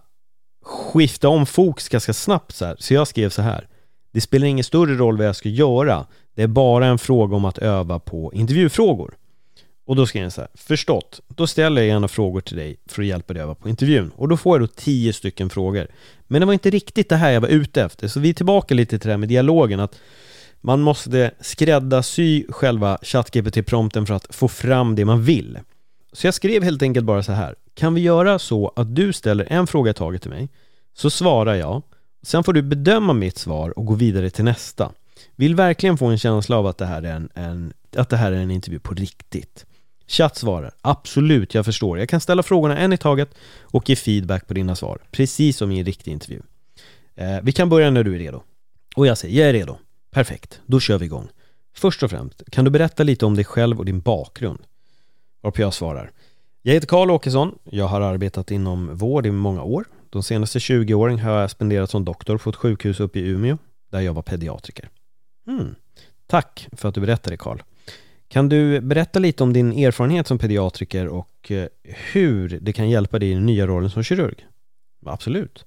skifta 0.67 1.30
om 1.30 1.45
fokus 1.45 1.89
ganska 1.89 2.13
snabbt 2.13 2.56
så 2.56 2.65
här. 2.65 2.75
Så 2.80 2.93
jag 2.93 3.08
skrev 3.08 3.30
så 3.30 3.41
här. 3.41 3.67
Det 4.12 4.21
spelar 4.21 4.47
ingen 4.47 4.63
större 4.63 4.95
roll 4.95 5.17
vad 5.17 5.27
jag 5.27 5.36
ska 5.36 5.49
göra. 5.49 6.06
Det 6.36 6.43
är 6.43 6.47
bara 6.47 6.86
en 6.86 6.97
fråga 6.97 7.36
om 7.36 7.45
att 7.45 7.58
öva 7.58 7.99
på 7.99 8.32
intervjufrågor. 8.34 9.13
Och 9.86 9.95
då 9.95 10.06
skrev 10.06 10.23
jag 10.23 10.34
så 10.34 10.41
här, 10.41 10.49
förstått. 10.56 11.19
Då 11.27 11.47
ställer 11.47 11.82
jag 11.82 11.88
gärna 11.88 12.08
frågor 12.08 12.41
till 12.41 12.58
dig 12.58 12.77
för 12.86 13.01
att 13.01 13.08
hjälpa 13.08 13.34
dig 13.34 13.43
öva 13.43 13.56
på 13.56 13.69
intervjun. 13.69 14.12
Och 14.15 14.27
då 14.27 14.38
får 14.38 14.60
jag 14.60 14.69
då 14.69 14.73
tio 14.75 15.13
stycken 15.13 15.49
frågor. 15.49 15.88
Men 16.27 16.41
det 16.41 16.45
var 16.45 16.53
inte 16.53 16.69
riktigt 16.69 17.10
det 17.10 17.15
här 17.15 17.32
jag 17.32 17.41
var 17.41 17.49
ute 17.49 17.84
efter. 17.84 18.08
Så 18.08 18.19
vi 18.19 18.30
är 18.30 18.34
tillbaka 18.34 18.73
lite 18.73 18.99
till 18.99 19.08
det 19.08 19.13
här 19.13 19.17
med 19.17 19.30
dialogen. 19.30 19.80
Att 19.80 19.99
man 20.62 20.82
måste 20.82 21.32
skräddarsy 21.39 22.45
själva 22.49 22.97
ChatGPT-prompten 23.01 24.06
för 24.06 24.13
att 24.13 24.36
få 24.36 24.47
fram 24.47 24.95
det 24.95 25.06
man 25.06 25.23
vill. 25.23 25.60
Så 26.17 26.27
jag 26.27 26.34
skrev 26.34 26.63
helt 26.63 26.82
enkelt 26.82 27.06
bara 27.06 27.23
så 27.23 27.32
här. 27.32 27.56
Kan 27.73 27.93
vi 27.93 28.01
göra 28.01 28.39
så 28.39 28.71
att 28.75 28.95
du 28.95 29.13
ställer 29.13 29.47
en 29.49 29.67
fråga 29.67 29.91
i 29.91 29.93
taget 29.93 30.21
till 30.21 30.32
mig, 30.32 30.49
så 30.93 31.10
svarar 31.10 31.56
jag, 31.56 31.82
sen 32.23 32.43
får 32.43 32.53
du 32.53 32.62
bedöma 32.62 33.13
mitt 33.13 33.38
svar 33.38 33.80
och 33.80 33.86
gå 33.86 33.93
vidare 33.93 34.30
till 34.30 34.43
nästa. 34.43 34.91
Vill 35.36 35.56
verkligen 35.56 35.97
få 35.97 36.06
en 36.06 36.17
känsla 36.17 36.58
av 36.58 36.67
att 36.67 36.77
det 36.77 36.86
här 36.86 37.03
är 37.03 37.12
en, 37.12 37.30
en 37.34 37.73
att 37.95 38.10
det 38.10 38.17
här 38.17 38.32
är 38.32 38.36
en 38.36 38.51
intervju 38.51 38.80
på 38.80 38.93
riktigt. 38.93 39.65
Chatt 40.08 40.38
svarar, 40.38 40.71
absolut, 40.82 41.53
jag 41.53 41.65
förstår. 41.65 41.99
Jag 41.99 42.10
kan 42.10 42.21
ställa 42.21 42.43
frågorna 42.43 42.77
en 42.77 42.93
i 42.93 42.97
taget 42.97 43.30
och 43.62 43.89
ge 43.89 43.95
feedback 43.95 44.47
på 44.47 44.53
dina 44.53 44.75
svar, 44.75 44.99
precis 45.12 45.58
som 45.58 45.71
i 45.71 45.80
en 45.80 45.86
riktig 45.86 46.12
intervju. 46.12 46.41
Eh, 47.15 47.38
vi 47.43 47.51
kan 47.51 47.69
börja 47.69 47.89
när 47.89 48.03
du 48.03 48.15
är 48.15 48.19
redo. 48.19 48.41
Och 48.95 49.08
jag 49.08 49.17
säger, 49.17 49.39
jag 49.39 49.49
är 49.49 49.53
redo. 49.53 49.77
Perfekt, 50.12 50.62
då 50.65 50.80
kör 50.80 50.97
vi 50.97 51.06
igång. 51.06 51.27
Först 51.75 52.03
och 52.03 52.10
främst, 52.10 52.43
kan 52.51 52.65
du 52.65 52.71
berätta 52.71 53.03
lite 53.03 53.25
om 53.25 53.36
dig 53.36 53.45
själv 53.45 53.80
och 53.80 53.86
din 53.86 53.99
bakgrund? 53.99 54.60
Varpå 55.41 55.62
jag 55.62 55.73
svarar, 55.73 56.12
jag 56.62 56.73
heter 56.73 56.88
Karl 56.88 57.12
Åkesson. 57.12 57.60
Jag 57.63 57.88
har 57.88 58.02
arbetat 58.02 58.52
inom 58.52 58.95
vård 58.97 59.26
i 59.26 59.32
många 59.32 59.63
år. 59.63 59.86
De 60.10 60.23
senaste 60.23 60.60
20 60.60 60.93
åren 60.93 61.19
har 61.19 61.32
jag 61.32 61.52
spenderat 61.52 61.89
som 61.89 62.06
doktor 62.06 62.38
på 62.38 62.50
ett 62.50 62.56
sjukhus 62.56 63.00
uppe 63.00 63.19
i 63.19 63.28
Umeå, 63.28 63.58
där 63.91 64.00
jag 64.00 64.13
var 64.13 64.21
pediatriker. 64.21 64.89
Mm. 65.47 65.76
Tack 66.28 66.67
för 66.71 66.89
att 66.89 66.95
du 66.95 67.02
berättade 67.02 67.38
Karl. 67.38 67.58
Kan 68.28 68.50
du 68.50 68.82
berätta 68.82 69.19
lite 69.19 69.43
om 69.43 69.54
din 69.54 69.73
erfarenhet 69.73 70.28
som 70.28 70.38
pediatriker 70.38 71.08
och 71.08 71.52
eh, 71.52 71.67
hur 71.84 72.60
det 72.62 72.73
kan 72.73 72.89
hjälpa 72.89 73.19
dig 73.19 73.32
i 73.32 73.34
den 73.34 73.45
nya 73.45 73.67
rollen 73.67 73.89
som 73.89 74.04
kirurg? 74.04 74.45
Absolut. 75.06 75.65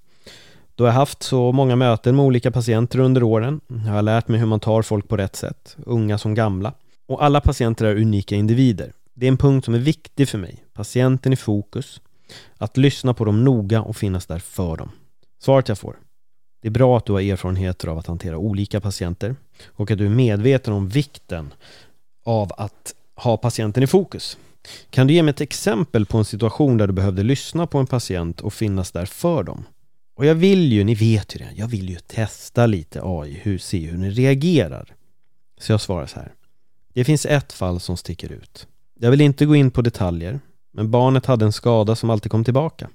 Då 0.75 0.87
jag 0.87 0.93
haft 0.93 1.23
så 1.23 1.53
många 1.53 1.77
möten 1.77 2.17
med 2.17 2.25
olika 2.25 2.51
patienter 2.51 2.99
under 2.99 3.23
åren 3.23 3.61
har 3.87 3.97
jag 3.97 4.05
lärt 4.05 4.29
mig 4.29 4.41
hur 4.41 4.47
man 4.47 4.61
tar 4.61 4.83
folk 4.83 5.09
på 5.09 5.17
rätt 5.17 5.37
sätt, 5.37 5.77
unga 5.87 6.19
som 6.19 6.35
gamla. 6.35 6.73
Och 7.07 7.25
alla 7.25 7.41
patienter 7.41 7.85
är 7.85 7.97
unika 7.97 8.35
individer. 8.35 8.93
Det 9.21 9.27
är 9.27 9.29
en 9.29 9.37
punkt 9.37 9.65
som 9.65 9.75
är 9.75 9.79
viktig 9.79 10.29
för 10.29 10.39
mig. 10.39 10.65
Patienten 10.73 11.33
i 11.33 11.37
fokus. 11.37 12.01
Att 12.57 12.77
lyssna 12.77 13.15
på 13.15 13.25
dem 13.25 13.45
noga 13.45 13.83
och 13.83 13.97
finnas 13.97 14.27
där 14.27 14.39
för 14.39 14.77
dem. 14.77 14.91
Svaret 15.43 15.69
jag 15.69 15.79
får. 15.79 15.99
Det 16.63 16.69
är 16.69 16.73
bra 16.73 16.97
att 16.97 17.07
du 17.07 17.13
har 17.13 17.21
erfarenheter 17.21 17.89
av 17.89 17.99
att 17.99 18.07
hantera 18.07 18.39
olika 18.39 18.81
patienter 18.81 19.37
och 19.67 19.91
att 19.91 19.99
du 19.99 20.07
är 20.07 20.11
medveten 20.11 20.73
om 20.73 20.89
vikten 20.89 21.55
av 22.25 22.53
att 22.57 22.95
ha 23.17 23.37
patienten 23.37 23.83
i 23.83 23.87
fokus. 23.87 24.39
Kan 24.91 25.07
du 25.07 25.15
ge 25.15 25.23
mig 25.23 25.31
ett 25.31 25.41
exempel 25.41 26.07
på 26.07 26.19
en 26.19 26.25
situation 26.25 26.77
där 26.77 26.87
du 26.87 26.93
behövde 26.93 27.23
lyssna 27.23 27.67
på 27.67 27.79
en 27.79 27.87
patient 27.87 28.41
och 28.41 28.55
finnas 28.55 28.93
där 28.93 29.07
för 29.07 29.43
dem? 29.43 29.65
Och 30.15 30.27
jag 30.27 30.35
vill 30.35 30.73
ju, 30.73 30.85
ni 30.85 30.95
vet 30.95 31.35
ju 31.35 31.39
det, 31.39 31.51
jag 31.55 31.69
vill 31.69 31.91
ju 31.91 31.97
testa 31.97 32.67
lite 32.67 33.01
AI, 33.05 33.41
hur, 33.43 33.59
se 33.59 33.87
hur 33.87 33.99
ni 33.99 34.11
reagerar. 34.11 34.95
Så 35.61 35.73
jag 35.73 35.81
svarar 35.81 36.07
så 36.07 36.17
här. 36.17 36.33
Det 36.95 37.05
finns 37.05 37.27
ett 37.27 37.53
fall 37.53 37.81
som 37.81 37.97
sticker 37.97 38.33
ut. 38.33 38.67
Jag 39.03 39.11
vill 39.11 39.21
inte 39.21 39.47
gå 39.47 39.57
in 39.57 39.71
på 39.71 39.83
detaljer, 39.83 40.41
men 40.73 40.91
barnet 40.91 41.27
hade 41.27 41.45
en 41.45 41.53
skada 41.53 41.97
som 41.97 42.11
alltid 42.11 42.31
kom 42.31 42.45
tillbaka. 42.45 42.89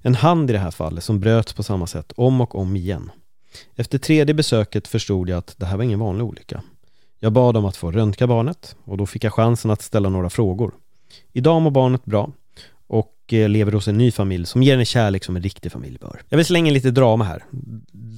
En 0.00 0.14
hand 0.14 0.50
i 0.50 0.52
det 0.52 0.58
här 0.58 0.70
fallet 0.70 1.04
som 1.04 1.20
bröts 1.20 1.52
på 1.52 1.62
samma 1.62 1.86
sätt 1.86 2.12
om 2.16 2.40
och 2.40 2.54
om 2.54 2.76
igen. 2.76 3.10
Efter 3.74 3.98
tredje 3.98 4.34
besöket 4.34 4.88
förstod 4.88 5.28
jag 5.28 5.38
att 5.38 5.54
det 5.58 5.66
här 5.66 5.76
var 5.76 5.84
ingen 5.84 5.98
vanlig 5.98 6.26
olycka. 6.26 6.62
Jag 7.18 7.32
bad 7.32 7.56
om 7.56 7.64
att 7.64 7.76
få 7.76 7.90
röntga 7.90 8.26
barnet 8.26 8.76
och 8.84 8.96
då 8.96 9.06
fick 9.06 9.24
jag 9.24 9.32
chansen 9.32 9.70
att 9.70 9.82
ställa 9.82 10.08
några 10.08 10.30
frågor. 10.30 10.72
Idag 11.32 11.62
mår 11.62 11.70
barnet 11.70 12.04
bra 12.04 12.30
och 12.86 13.32
eh, 13.32 13.48
lever 13.48 13.72
hos 13.72 13.88
en 13.88 13.98
ny 13.98 14.10
familj 14.10 14.46
som 14.46 14.62
ger 14.62 14.72
henne 14.72 14.84
kärlek 14.84 15.24
som 15.24 15.36
en 15.36 15.42
riktig 15.42 15.72
familj 15.72 15.98
bör. 16.00 16.22
Jag 16.28 16.36
vill 16.36 16.46
slänga 16.46 16.68
in 16.68 16.74
lite 16.74 16.90
drama 16.90 17.24
här. 17.24 17.44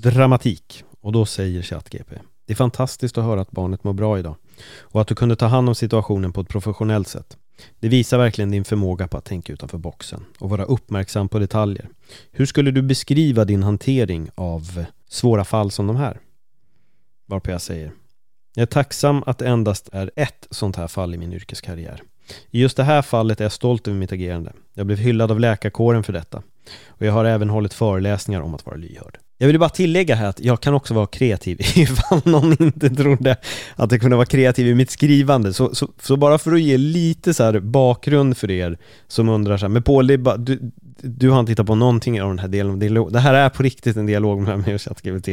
Dramatik. 0.02 0.84
Och 1.00 1.12
då 1.12 1.26
säger 1.26 1.62
ChatGP. 1.62 2.14
Det 2.46 2.52
är 2.52 2.56
fantastiskt 2.56 3.18
att 3.18 3.24
höra 3.24 3.40
att 3.40 3.50
barnet 3.50 3.84
mår 3.84 3.92
bra 3.92 4.18
idag 4.18 4.34
och 4.80 5.00
att 5.00 5.08
du 5.08 5.14
kunde 5.14 5.36
ta 5.36 5.46
hand 5.46 5.68
om 5.68 5.74
situationen 5.74 6.32
på 6.32 6.40
ett 6.40 6.48
professionellt 6.48 7.08
sätt. 7.08 7.36
Det 7.80 7.88
visar 7.88 8.18
verkligen 8.18 8.50
din 8.50 8.64
förmåga 8.64 9.08
på 9.08 9.16
att 9.16 9.24
tänka 9.24 9.52
utanför 9.52 9.78
boxen 9.78 10.24
och 10.38 10.50
vara 10.50 10.64
uppmärksam 10.64 11.28
på 11.28 11.38
detaljer. 11.38 11.88
Hur 12.32 12.46
skulle 12.46 12.70
du 12.70 12.82
beskriva 12.82 13.44
din 13.44 13.62
hantering 13.62 14.30
av 14.34 14.84
svåra 15.08 15.44
fall 15.44 15.70
som 15.70 15.86
de 15.86 15.96
här? 15.96 16.20
Varpå 17.26 17.50
jag 17.50 17.60
säger 17.60 17.92
Jag 18.54 18.62
är 18.62 18.66
tacksam 18.66 19.22
att 19.26 19.38
det 19.38 19.46
endast 19.46 19.88
är 19.92 20.10
ett 20.16 20.46
sånt 20.50 20.76
här 20.76 20.88
fall 20.88 21.14
i 21.14 21.18
min 21.18 21.32
yrkeskarriär. 21.32 22.02
I 22.50 22.60
just 22.60 22.76
det 22.76 22.84
här 22.84 23.02
fallet 23.02 23.40
är 23.40 23.44
jag 23.44 23.52
stolt 23.52 23.88
över 23.88 23.98
mitt 23.98 24.12
agerande. 24.12 24.52
Jag 24.74 24.86
blev 24.86 24.98
hyllad 24.98 25.30
av 25.30 25.40
läkarkåren 25.40 26.02
för 26.02 26.12
detta. 26.12 26.42
Och 26.86 27.06
jag 27.06 27.12
har 27.12 27.24
även 27.24 27.50
hållit 27.50 27.74
föreläsningar 27.74 28.40
om 28.40 28.54
att 28.54 28.66
vara 28.66 28.76
lyhörd. 28.76 29.18
Jag 29.38 29.46
vill 29.46 29.58
bara 29.58 29.68
tillägga 29.68 30.14
här 30.14 30.28
att 30.28 30.40
jag 30.40 30.60
kan 30.60 30.74
också 30.74 30.94
vara 30.94 31.06
kreativ 31.06 31.60
ifall 31.74 32.20
någon 32.24 32.62
inte 32.62 32.90
trodde 32.90 33.36
att 33.76 33.92
jag 33.92 34.00
kunde 34.00 34.16
vara 34.16 34.26
kreativ 34.26 34.66
i 34.66 34.74
mitt 34.74 34.90
skrivande. 34.90 35.52
Så, 35.52 35.74
så, 35.74 35.88
så 36.02 36.16
bara 36.16 36.38
för 36.38 36.52
att 36.52 36.60
ge 36.60 36.76
lite 36.76 37.34
så 37.34 37.44
här 37.44 37.60
bakgrund 37.60 38.36
för 38.36 38.50
er 38.50 38.78
som 39.08 39.28
undrar 39.28 39.56
så 39.56 39.66
här, 39.66 39.70
men 39.70 39.82
Paul, 39.82 40.06
det 40.06 40.14
är 40.14 40.18
bara, 40.18 40.36
du, 40.36 40.70
du 41.02 41.30
har 41.30 41.40
inte 41.40 41.52
hittat 41.52 41.66
på 41.66 41.74
någonting 41.74 42.22
av 42.22 42.28
den 42.28 42.38
här 42.38 42.48
delen 42.48 42.72
av 42.72 42.78
dialog. 42.78 43.12
Det 43.12 43.20
här 43.20 43.34
är 43.34 43.48
på 43.48 43.62
riktigt 43.62 43.96
en 43.96 44.06
dialog 44.06 44.40
med 44.40 44.58
mig 44.58 44.74
och 44.74 44.80
ChatGPT. 44.80 45.28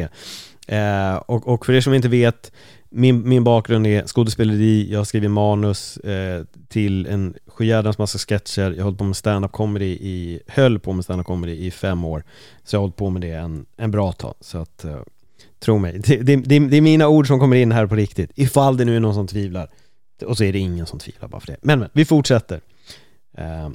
Eh, 0.68 1.16
och, 1.16 1.48
och 1.48 1.66
för 1.66 1.74
er 1.74 1.82
som 1.82 1.94
inte 1.94 2.08
vet, 2.08 2.52
min, 2.96 3.30
min 3.30 3.44
bakgrund 3.44 3.88
är 3.88 4.08
skådespeleri, 4.08 4.92
jag 4.92 5.00
har 5.00 5.06
skrivit 5.06 5.32
manus 5.32 5.98
eh, 5.98 6.44
till 6.68 7.06
en 7.06 7.36
sjujädrans 7.48 7.98
massa 7.98 8.16
alltså 8.16 8.28
sketcher, 8.28 8.72
jag 8.72 8.78
har 8.78 8.84
hållit 8.84 8.98
på 8.98 9.04
med 9.04 9.16
stand-up 9.16 9.52
comedy 9.52 9.86
i, 9.86 10.40
höll 10.48 10.80
på 10.80 10.94
med 10.94 11.04
stand-up 11.04 11.28
comedy 11.28 11.54
i 11.54 11.72
fem 11.72 12.06
år. 12.06 12.24
Så 12.64 12.76
jag 12.76 12.80
har 12.80 12.84
hållit 12.84 12.96
på 12.96 13.10
med 13.10 13.22
det 13.22 13.32
en, 13.32 13.66
en 13.78 13.92
bra 13.92 14.12
tag. 14.12 14.34
Så 14.40 14.58
att, 14.58 14.86
eh, 14.86 15.00
tro 15.60 15.78
mig, 15.78 16.00
det, 16.00 16.18
det, 16.18 16.36
det, 16.36 16.60
det, 16.60 16.78
är 16.78 16.82
mina 16.82 17.08
ord 17.08 17.28
som 17.28 17.40
kommer 17.40 17.56
in 17.56 17.72
här 17.72 17.88
på 17.88 17.96
riktigt. 17.96 18.32
Ifall 18.36 18.78
det 18.78 18.86
nu 18.86 18.96
är 18.96 19.00
någon 19.00 19.14
som 19.14 19.28
tvivlar. 19.28 19.70
Och 20.26 20.38
så 20.38 20.44
är 20.44 20.54
det 20.54 20.60
ingen 20.60 20.86
som 20.86 21.00
tvivlar 21.00 21.28
bara 21.28 21.42
för 21.42 21.48
det. 21.48 21.58
Men, 21.62 21.80
men 21.80 21.90
vi 21.94 22.06
fortsätter. 22.06 22.62
Eh, 23.38 23.70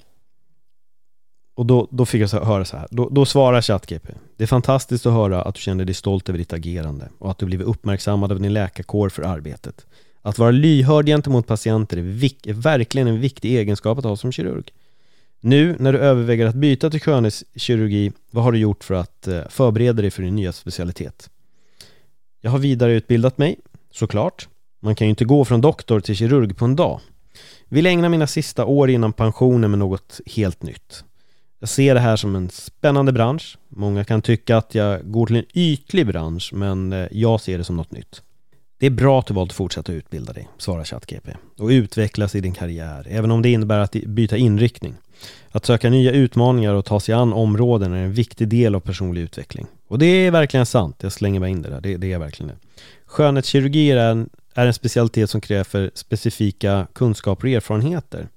och 1.59 1.67
då, 1.67 1.89
då 1.91 2.07
fick 2.07 2.23
jag 2.23 2.31
så 2.31 2.45
höra 2.45 2.65
så 2.65 2.77
här, 2.77 2.87
då, 2.91 3.09
då 3.09 3.25
svarar 3.25 3.63
ChatGP 3.63 4.09
Det 4.37 4.45
är 4.45 4.47
fantastiskt 4.47 5.07
att 5.07 5.13
höra 5.13 5.43
att 5.43 5.55
du 5.55 5.61
känner 5.61 5.85
dig 5.85 5.95
stolt 5.95 6.29
över 6.29 6.39
ditt 6.39 6.53
agerande 6.53 7.09
och 7.19 7.31
att 7.31 7.39
du 7.39 7.47
blivit 7.47 7.67
uppmärksammad 7.67 8.33
av 8.33 8.41
din 8.41 8.53
läkarkår 8.53 9.09
för 9.09 9.23
arbetet. 9.23 9.87
Att 10.23 10.39
vara 10.39 10.51
lyhörd 10.51 11.07
gentemot 11.07 11.47
patienter 11.47 11.97
är, 11.97 12.03
vik- 12.03 12.47
är 12.47 12.53
verkligen 12.53 13.09
en 13.09 13.21
viktig 13.21 13.57
egenskap 13.57 13.99
att 13.99 14.05
ha 14.05 14.17
som 14.17 14.33
kirurg. 14.33 14.65
Nu 15.41 15.77
när 15.79 15.93
du 15.93 15.99
överväger 15.99 16.47
att 16.47 16.55
byta 16.55 16.91
till 16.91 17.01
skönhetskirurgi, 17.01 18.13
vad 18.31 18.45
har 18.45 18.53
du 18.53 18.59
gjort 18.59 18.85
för 18.85 18.95
att 18.95 19.29
eh, 19.29 19.41
förbereda 19.51 20.03
dig 20.03 20.11
för 20.11 20.23
din 20.23 20.37
nya 20.37 20.53
specialitet? 20.53 21.31
Jag 22.41 22.51
har 22.51 22.59
vidareutbildat 22.59 23.39
mig, 23.39 23.59
såklart. 23.91 24.49
Man 24.81 24.95
kan 24.95 25.07
ju 25.07 25.11
inte 25.11 25.25
gå 25.25 25.45
från 25.45 25.61
doktor 25.61 26.01
till 26.01 26.17
kirurg 26.17 26.57
på 26.57 26.65
en 26.65 26.77
dag. 26.77 27.01
Vill 27.69 27.87
ägna 27.87 28.09
mina 28.09 28.27
sista 28.27 28.65
år 28.65 28.91
innan 28.91 29.13
pensionen 29.13 29.71
med 29.71 29.79
något 29.79 30.21
helt 30.27 30.63
nytt. 30.63 31.05
Jag 31.61 31.69
ser 31.69 31.95
det 31.95 32.01
här 32.01 32.17
som 32.17 32.37
en 32.37 32.51
spännande 32.51 33.13
bransch. 33.13 33.59
Många 33.69 34.05
kan 34.05 34.23
tycka 34.23 34.57
att 34.57 34.75
jag 34.75 35.13
går 35.13 35.27
till 35.27 35.37
en 35.37 35.45
ytlig 35.55 36.07
bransch, 36.07 36.51
men 36.55 36.93
eh, 36.93 37.07
jag 37.11 37.41
ser 37.41 37.59
det 37.59 37.65
som 37.65 37.77
något 37.77 37.93
nytt. 37.93 38.23
Det 38.81 38.87
är 38.87 38.91
bra 38.91 39.19
att 39.19 39.27
du 39.27 39.35
valt 39.35 39.51
att 39.51 39.57
fortsätta 39.57 39.93
utbilda 39.93 40.33
dig, 40.33 40.49
svarar 40.59 40.85
ChatGP, 40.85 41.37
och 41.59 41.69
utvecklas 41.69 42.35
i 42.35 42.41
din 42.41 42.55
karriär, 42.55 43.07
även 43.11 43.31
om 43.31 43.43
det 43.43 43.51
innebär 43.51 43.79
att 43.79 43.93
byta 43.93 44.37
inriktning. 44.37 44.95
Att 45.51 45.67
söka 45.67 45.91
nya 45.91 46.13
utmaningar 46.13 46.75
och 46.75 46.85
ta 46.85 47.01
sig 47.01 47.15
an 47.15 47.33
områden 47.33 47.93
är 47.93 48.05
en 48.05 48.13
viktig 48.13 48.49
del 48.49 48.75
av 48.75 48.81
personlig 48.81 49.23
utveckling. 49.23 49.67
Och 49.89 49.99
det 49.99 50.07
är 50.07 50.31
verkligen 50.31 50.67
sant, 50.67 50.97
jag 51.01 51.13
slänger 51.13 51.41
bara 51.41 51.49
in 51.49 51.63
det 51.63 51.69
där, 51.69 51.81
det, 51.81 51.97
det 51.97 52.13
är 52.13 52.19
verkligen 52.19 52.49
det. 52.49 52.83
Skönhetskirurgi 53.07 53.91
är 53.91 53.97
en, 53.97 54.31
är 54.55 54.67
en 54.67 54.75
specialitet 54.75 55.31
som 55.31 55.41
kräver 55.41 55.91
specifika 55.95 56.87
kunskaper 56.93 57.49
och 57.49 57.53
erfarenheter. 57.53 58.29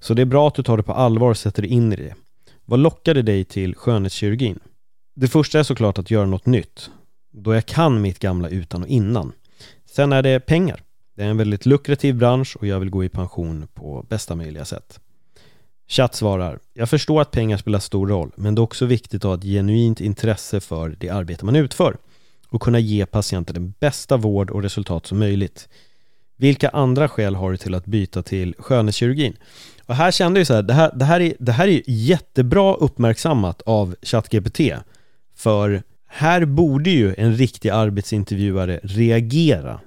Så 0.00 0.14
det 0.14 0.22
är 0.22 0.26
bra 0.26 0.48
att 0.48 0.54
du 0.54 0.62
tar 0.62 0.76
det 0.76 0.82
på 0.82 0.92
allvar 0.92 1.30
och 1.30 1.36
sätter 1.36 1.62
dig 1.62 1.70
in 1.70 1.92
i 1.92 1.96
det. 1.96 2.14
Vad 2.72 2.80
lockade 2.80 3.22
dig 3.22 3.44
till 3.44 3.74
skönhetskirurgin? 3.74 4.60
Det 5.14 5.28
första 5.28 5.58
är 5.58 5.62
såklart 5.62 5.98
att 5.98 6.10
göra 6.10 6.26
något 6.26 6.46
nytt, 6.46 6.90
då 7.30 7.54
jag 7.54 7.66
kan 7.66 8.00
mitt 8.00 8.18
gamla 8.18 8.48
utan 8.48 8.82
och 8.82 8.88
innan. 8.88 9.32
Sen 9.84 10.12
är 10.12 10.22
det 10.22 10.40
pengar. 10.40 10.82
Det 11.16 11.22
är 11.22 11.28
en 11.28 11.36
väldigt 11.36 11.66
lukrativ 11.66 12.14
bransch 12.14 12.56
och 12.56 12.66
jag 12.66 12.80
vill 12.80 12.90
gå 12.90 13.04
i 13.04 13.08
pension 13.08 13.68
på 13.74 14.06
bästa 14.08 14.34
möjliga 14.34 14.64
sätt. 14.64 15.00
Chatt 15.88 16.14
svarar, 16.14 16.58
jag 16.74 16.90
förstår 16.90 17.20
att 17.20 17.30
pengar 17.30 17.56
spelar 17.56 17.78
stor 17.78 18.06
roll, 18.06 18.30
men 18.36 18.54
det 18.54 18.58
är 18.58 18.62
också 18.62 18.86
viktigt 18.86 19.24
att 19.24 19.28
ha 19.28 19.34
ett 19.34 19.44
genuint 19.44 20.00
intresse 20.00 20.60
för 20.60 20.96
det 20.98 21.10
arbete 21.10 21.44
man 21.44 21.56
utför 21.56 21.96
och 22.48 22.62
kunna 22.62 22.78
ge 22.78 23.06
patienten 23.06 23.54
den 23.54 23.74
bästa 23.80 24.16
vård 24.16 24.50
och 24.50 24.62
resultat 24.62 25.06
som 25.06 25.18
möjligt. 25.18 25.68
Vilka 26.36 26.68
andra 26.68 27.08
skäl 27.08 27.34
har 27.34 27.50
du 27.50 27.56
till 27.56 27.74
att 27.74 27.86
byta 27.86 28.22
till 28.22 28.54
skönhetskirurgin? 28.58 29.36
Och 29.86 29.94
här 29.94 30.10
kände 30.10 30.40
jag 30.40 30.46
så 30.46 30.54
här, 30.54 30.62
det 30.62 30.74
här, 30.74 30.90
det 30.94 31.04
här, 31.04 31.20
är, 31.20 31.34
det 31.38 31.52
här 31.52 31.68
är 31.68 31.82
jättebra 31.86 32.74
uppmärksammat 32.74 33.62
av 33.62 33.94
ChatGPT. 34.02 34.60
För 35.36 35.82
här 36.08 36.44
borde 36.44 36.90
ju 36.90 37.14
en 37.18 37.36
riktig 37.36 37.68
arbetsintervjuare 37.68 38.80
reagera 38.82 39.80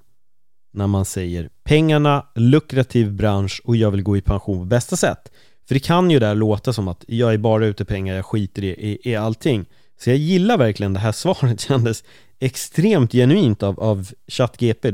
när 0.74 0.88
man 0.88 1.06
säger 1.06 1.50
pengarna, 1.64 2.26
lukrativ 2.36 3.14
bransch 3.14 3.62
och 3.64 3.76
jag 3.76 3.92
vill 3.92 4.04
gå 4.04 4.18
i 4.18 4.22
pension 4.22 4.60
på 4.60 4.66
bästa 4.66 4.96
sätt. 4.96 5.32
För 5.68 5.74
det 5.74 5.80
kan 5.80 6.12
ju 6.12 6.20
där 6.20 6.36
låta 6.36 6.74
som 6.74 6.88
att 6.88 7.06
jag 7.08 7.34
är 7.34 7.38
bara 7.38 7.66
ute 7.66 7.86
pengar, 7.86 8.16
jag 8.16 8.26
skiter 8.26 8.64
i, 8.64 8.68
i, 8.68 9.12
i 9.12 9.16
allting. 9.16 9.66
Så 10.00 10.10
jag 10.10 10.18
gillar 10.18 10.58
verkligen 10.58 10.94
det 10.94 11.00
här 11.00 11.12
svaret, 11.12 11.60
kändes 11.60 12.04
extremt 12.40 13.12
genuint 13.12 13.64
av, 13.64 13.80
av 13.80 14.12
ChatGP. 14.28 14.92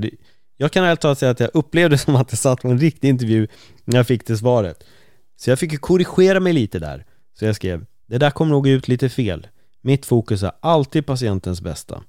Jag 0.62 0.72
kan 0.72 0.84
ärligt 0.84 1.02
talat 1.02 1.20
säga 1.20 1.32
att 1.32 1.40
jag 1.40 1.50
upplevde 1.54 1.98
som 1.98 2.16
att 2.16 2.32
jag 2.32 2.40
satt 2.40 2.62
på 2.62 2.68
en 2.68 2.80
riktig 2.80 3.10
intervju 3.10 3.48
när 3.86 3.98
jag 3.98 4.08
fick 4.08 4.28
det 4.28 4.38
svaret. 4.38 4.84
Så 5.38 5.50
jag 5.50 5.60
fick 5.60 5.82
korrigera 5.82 6.40
mig 6.40 6.54
lite 6.54 6.80
där. 6.80 7.06
Så 7.40 7.46
jag 7.46 7.56
skrev, 7.56 7.86
det 8.08 8.18
där 8.18 8.32
kom 8.32 8.50
nog 8.50 8.68
ut 8.68 8.88
lite 8.88 9.10
fel. 9.10 9.48
Mitt 9.82 10.06
fokus 10.06 10.44
är 10.44 10.52
alltid 10.60 11.06
patientens 11.06 11.62
bästa. 11.62 12.04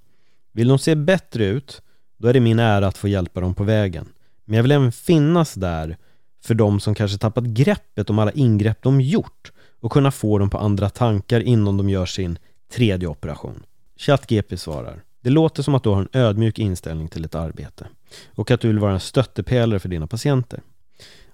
Vill 0.52 0.68
de 0.68 0.78
se 0.78 0.94
bättre 0.94 1.44
ut, 1.44 1.82
då 2.18 2.28
är 2.28 2.32
det 2.32 2.40
min 2.40 2.58
ära 2.58 2.86
att 2.86 2.98
få 2.98 3.08
hjälpa 3.08 3.40
dem 3.40 3.54
på 3.54 3.64
vägen. 3.64 4.08
Men 4.44 4.56
jag 4.56 4.62
vill 4.62 4.72
även 4.72 4.92
finnas 4.92 5.54
där 5.54 5.96
för 6.44 6.54
de 6.54 6.80
som 6.80 6.94
kanske 6.94 7.18
tappat 7.18 7.44
greppet 7.44 8.10
om 8.10 8.18
alla 8.18 8.32
ingrepp 8.32 8.82
de 8.82 9.00
gjort 9.00 9.52
och 9.80 9.92
kunna 9.92 10.10
få 10.10 10.38
dem 10.38 10.50
på 10.50 10.58
andra 10.58 10.90
tankar 10.90 11.40
innan 11.40 11.76
de 11.76 11.88
gör 11.88 12.06
sin 12.06 12.38
tredje 12.72 13.08
operation. 13.08 13.62
ChatGP 13.96 14.56
svarar 14.56 15.02
det 15.22 15.30
låter 15.30 15.62
som 15.62 15.74
att 15.74 15.82
du 15.82 15.90
har 15.90 16.00
en 16.00 16.08
ödmjuk 16.12 16.58
inställning 16.58 17.08
till 17.08 17.24
ett 17.24 17.34
arbete 17.34 17.86
och 18.34 18.50
att 18.50 18.60
du 18.60 18.68
vill 18.68 18.78
vara 18.78 18.92
en 18.92 19.00
stöttepelare 19.00 19.78
för 19.78 19.88
dina 19.88 20.06
patienter. 20.06 20.60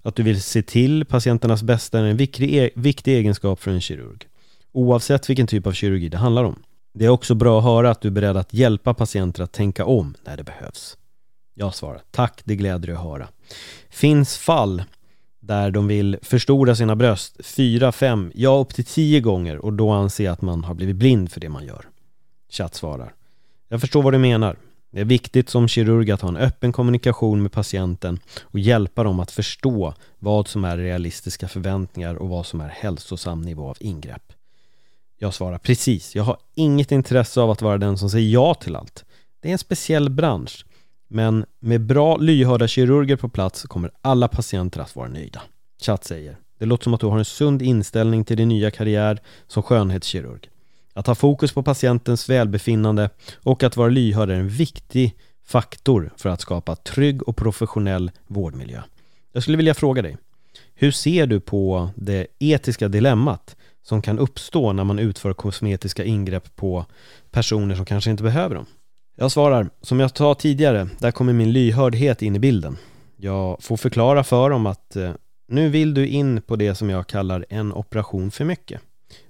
Att 0.03 0.17
du 0.17 0.23
vill 0.23 0.43
se 0.43 0.63
till 0.63 1.05
patienternas 1.05 1.63
bästa 1.63 1.99
är 1.99 2.05
en 2.05 2.17
viktig, 2.17 2.55
e- 2.55 2.71
viktig 2.75 3.15
egenskap 3.15 3.61
för 3.61 3.71
en 3.71 3.81
kirurg. 3.81 4.29
Oavsett 4.73 5.31
vilken 5.31 5.47
typ 5.47 5.67
av 5.67 5.73
kirurgi 5.73 6.09
det 6.09 6.17
handlar 6.17 6.45
om. 6.45 6.63
Det 6.93 7.05
är 7.05 7.09
också 7.09 7.35
bra 7.35 7.59
att 7.59 7.65
höra 7.65 7.91
att 7.91 8.01
du 8.01 8.09
är 8.09 8.13
beredd 8.13 8.37
att 8.37 8.55
hjälpa 8.55 8.95
patienter 8.95 9.43
att 9.43 9.53
tänka 9.53 9.85
om 9.85 10.15
när 10.25 10.37
det 10.37 10.45
behövs. 10.45 10.97
Jag 11.55 11.75
svarar, 11.75 12.03
tack, 12.11 12.41
det 12.45 12.57
gläder 12.57 12.87
dig 12.87 12.97
att 12.97 13.03
höra. 13.03 13.29
Finns 13.91 14.37
fall 14.37 14.83
där 15.41 15.71
de 15.71 15.87
vill 15.87 16.19
förstora 16.23 16.75
sina 16.75 16.97
bröst 16.97 17.47
fyra, 17.47 17.93
fem, 17.93 18.33
ja 18.35 18.59
upp 18.59 18.75
till 18.75 18.85
tio 18.85 19.21
gånger 19.21 19.57
och 19.57 19.73
då 19.73 19.91
anser 19.91 20.25
jag 20.25 20.33
att 20.33 20.43
man 20.43 20.65
har 20.65 20.75
blivit 20.75 20.97
blind 20.97 21.33
för 21.33 21.41
det 21.41 21.49
man 21.49 21.67
gör. 21.67 21.89
Chatt 22.51 22.75
svarar, 22.75 23.15
jag 23.69 23.81
förstår 23.81 24.03
vad 24.03 24.13
du 24.13 24.19
menar. 24.19 24.57
Det 24.91 25.01
är 25.01 25.05
viktigt 25.05 25.49
som 25.49 25.69
kirurg 25.69 26.11
att 26.11 26.21
ha 26.21 26.29
en 26.29 26.37
öppen 26.37 26.73
kommunikation 26.73 27.43
med 27.43 27.53
patienten 27.53 28.19
och 28.43 28.59
hjälpa 28.59 29.05
dem 29.05 29.21
att 29.21 29.31
förstå 29.31 29.95
vad 30.19 30.49
som 30.49 30.65
är 30.65 30.77
realistiska 30.77 31.49
förväntningar 31.49 32.15
och 32.15 32.29
vad 32.29 32.47
som 32.47 32.61
är 32.61 32.69
hälsosam 32.69 33.43
nivå 33.43 33.71
av 33.71 33.77
ingrepp. 33.81 34.33
Jag 35.19 35.35
svarar 35.35 35.59
precis, 35.59 36.15
jag 36.15 36.25
har 36.25 36.37
inget 36.55 36.93
intresse 36.93 37.41
av 37.41 37.51
att 37.51 37.63
vara 37.63 37.79
den 37.79 37.99
som 37.99 38.11
säger 38.11 38.31
ja 38.31 38.55
till 38.55 38.77
allt. 38.77 39.05
Det 39.41 39.49
är 39.49 39.53
en 39.53 39.59
speciell 39.59 40.11
bransch, 40.11 40.67
men 41.09 41.47
med 41.59 41.81
bra 41.81 42.17
lyhörda 42.17 42.69
kirurger 42.69 43.17
på 43.17 43.29
plats 43.29 43.63
kommer 43.63 43.91
alla 44.01 44.29
patienter 44.29 44.81
att 44.81 44.97
vara 44.97 45.09
nöjda. 45.09 45.43
Chatt 45.83 46.05
säger, 46.05 46.37
det 46.59 46.67
låter 46.67 46.85
som 46.85 46.95
att 46.95 47.01
du 47.01 47.07
har 47.07 47.19
en 47.19 47.25
sund 47.25 47.63
inställning 47.63 48.25
till 48.25 48.37
din 48.37 48.49
nya 48.49 48.71
karriär 48.71 49.21
som 49.47 49.63
skönhetskirurg. 49.63 50.49
Att 50.99 51.07
ha 51.07 51.15
fokus 51.15 51.53
på 51.53 51.63
patientens 51.63 52.29
välbefinnande 52.29 53.11
och 53.35 53.63
att 53.63 53.77
vara 53.77 53.89
lyhörd 53.89 54.31
är 54.31 54.35
en 54.35 54.49
viktig 54.49 55.17
faktor 55.47 56.13
för 56.17 56.29
att 56.29 56.41
skapa 56.41 56.77
trygg 56.77 57.29
och 57.29 57.37
professionell 57.37 58.11
vårdmiljö. 58.27 58.83
Jag 59.33 59.43
skulle 59.43 59.57
vilja 59.57 59.75
fråga 59.75 60.03
dig, 60.03 60.17
hur 60.75 60.91
ser 60.91 61.27
du 61.27 61.41
på 61.41 61.91
det 61.97 62.27
etiska 62.39 62.89
dilemmat 62.89 63.57
som 63.83 64.03
kan 64.03 64.19
uppstå 64.19 64.73
när 64.73 64.85
man 64.85 64.99
utför 64.99 65.33
kosmetiska 65.33 66.05
ingrepp 66.05 66.57
på 66.57 66.85
personer 67.31 67.75
som 67.75 67.85
kanske 67.85 68.11
inte 68.11 68.23
behöver 68.23 68.55
dem? 68.55 68.67
Jag 69.17 69.33
svarar, 69.33 69.71
som 69.83 70.01
jag 70.01 70.17
sa 70.17 70.35
tidigare, 70.35 70.89
där 70.99 71.11
kommer 71.11 71.33
min 71.33 71.53
lyhördhet 71.53 72.23
in 72.23 72.37
i 72.37 72.39
bilden. 72.39 72.77
Jag 73.17 73.63
får 73.63 73.77
förklara 73.77 74.25
för 74.25 74.51
dem 74.51 74.67
att 74.67 74.97
eh, 74.97 75.13
nu 75.49 75.69
vill 75.69 75.95
du 75.95 76.07
in 76.07 76.43
på 76.43 76.57
det 76.57 76.75
som 76.75 76.91
jag 76.91 77.07
kallar 77.07 77.47
en 77.49 77.73
operation 77.73 78.31
för 78.31 78.45
mycket. 78.45 78.81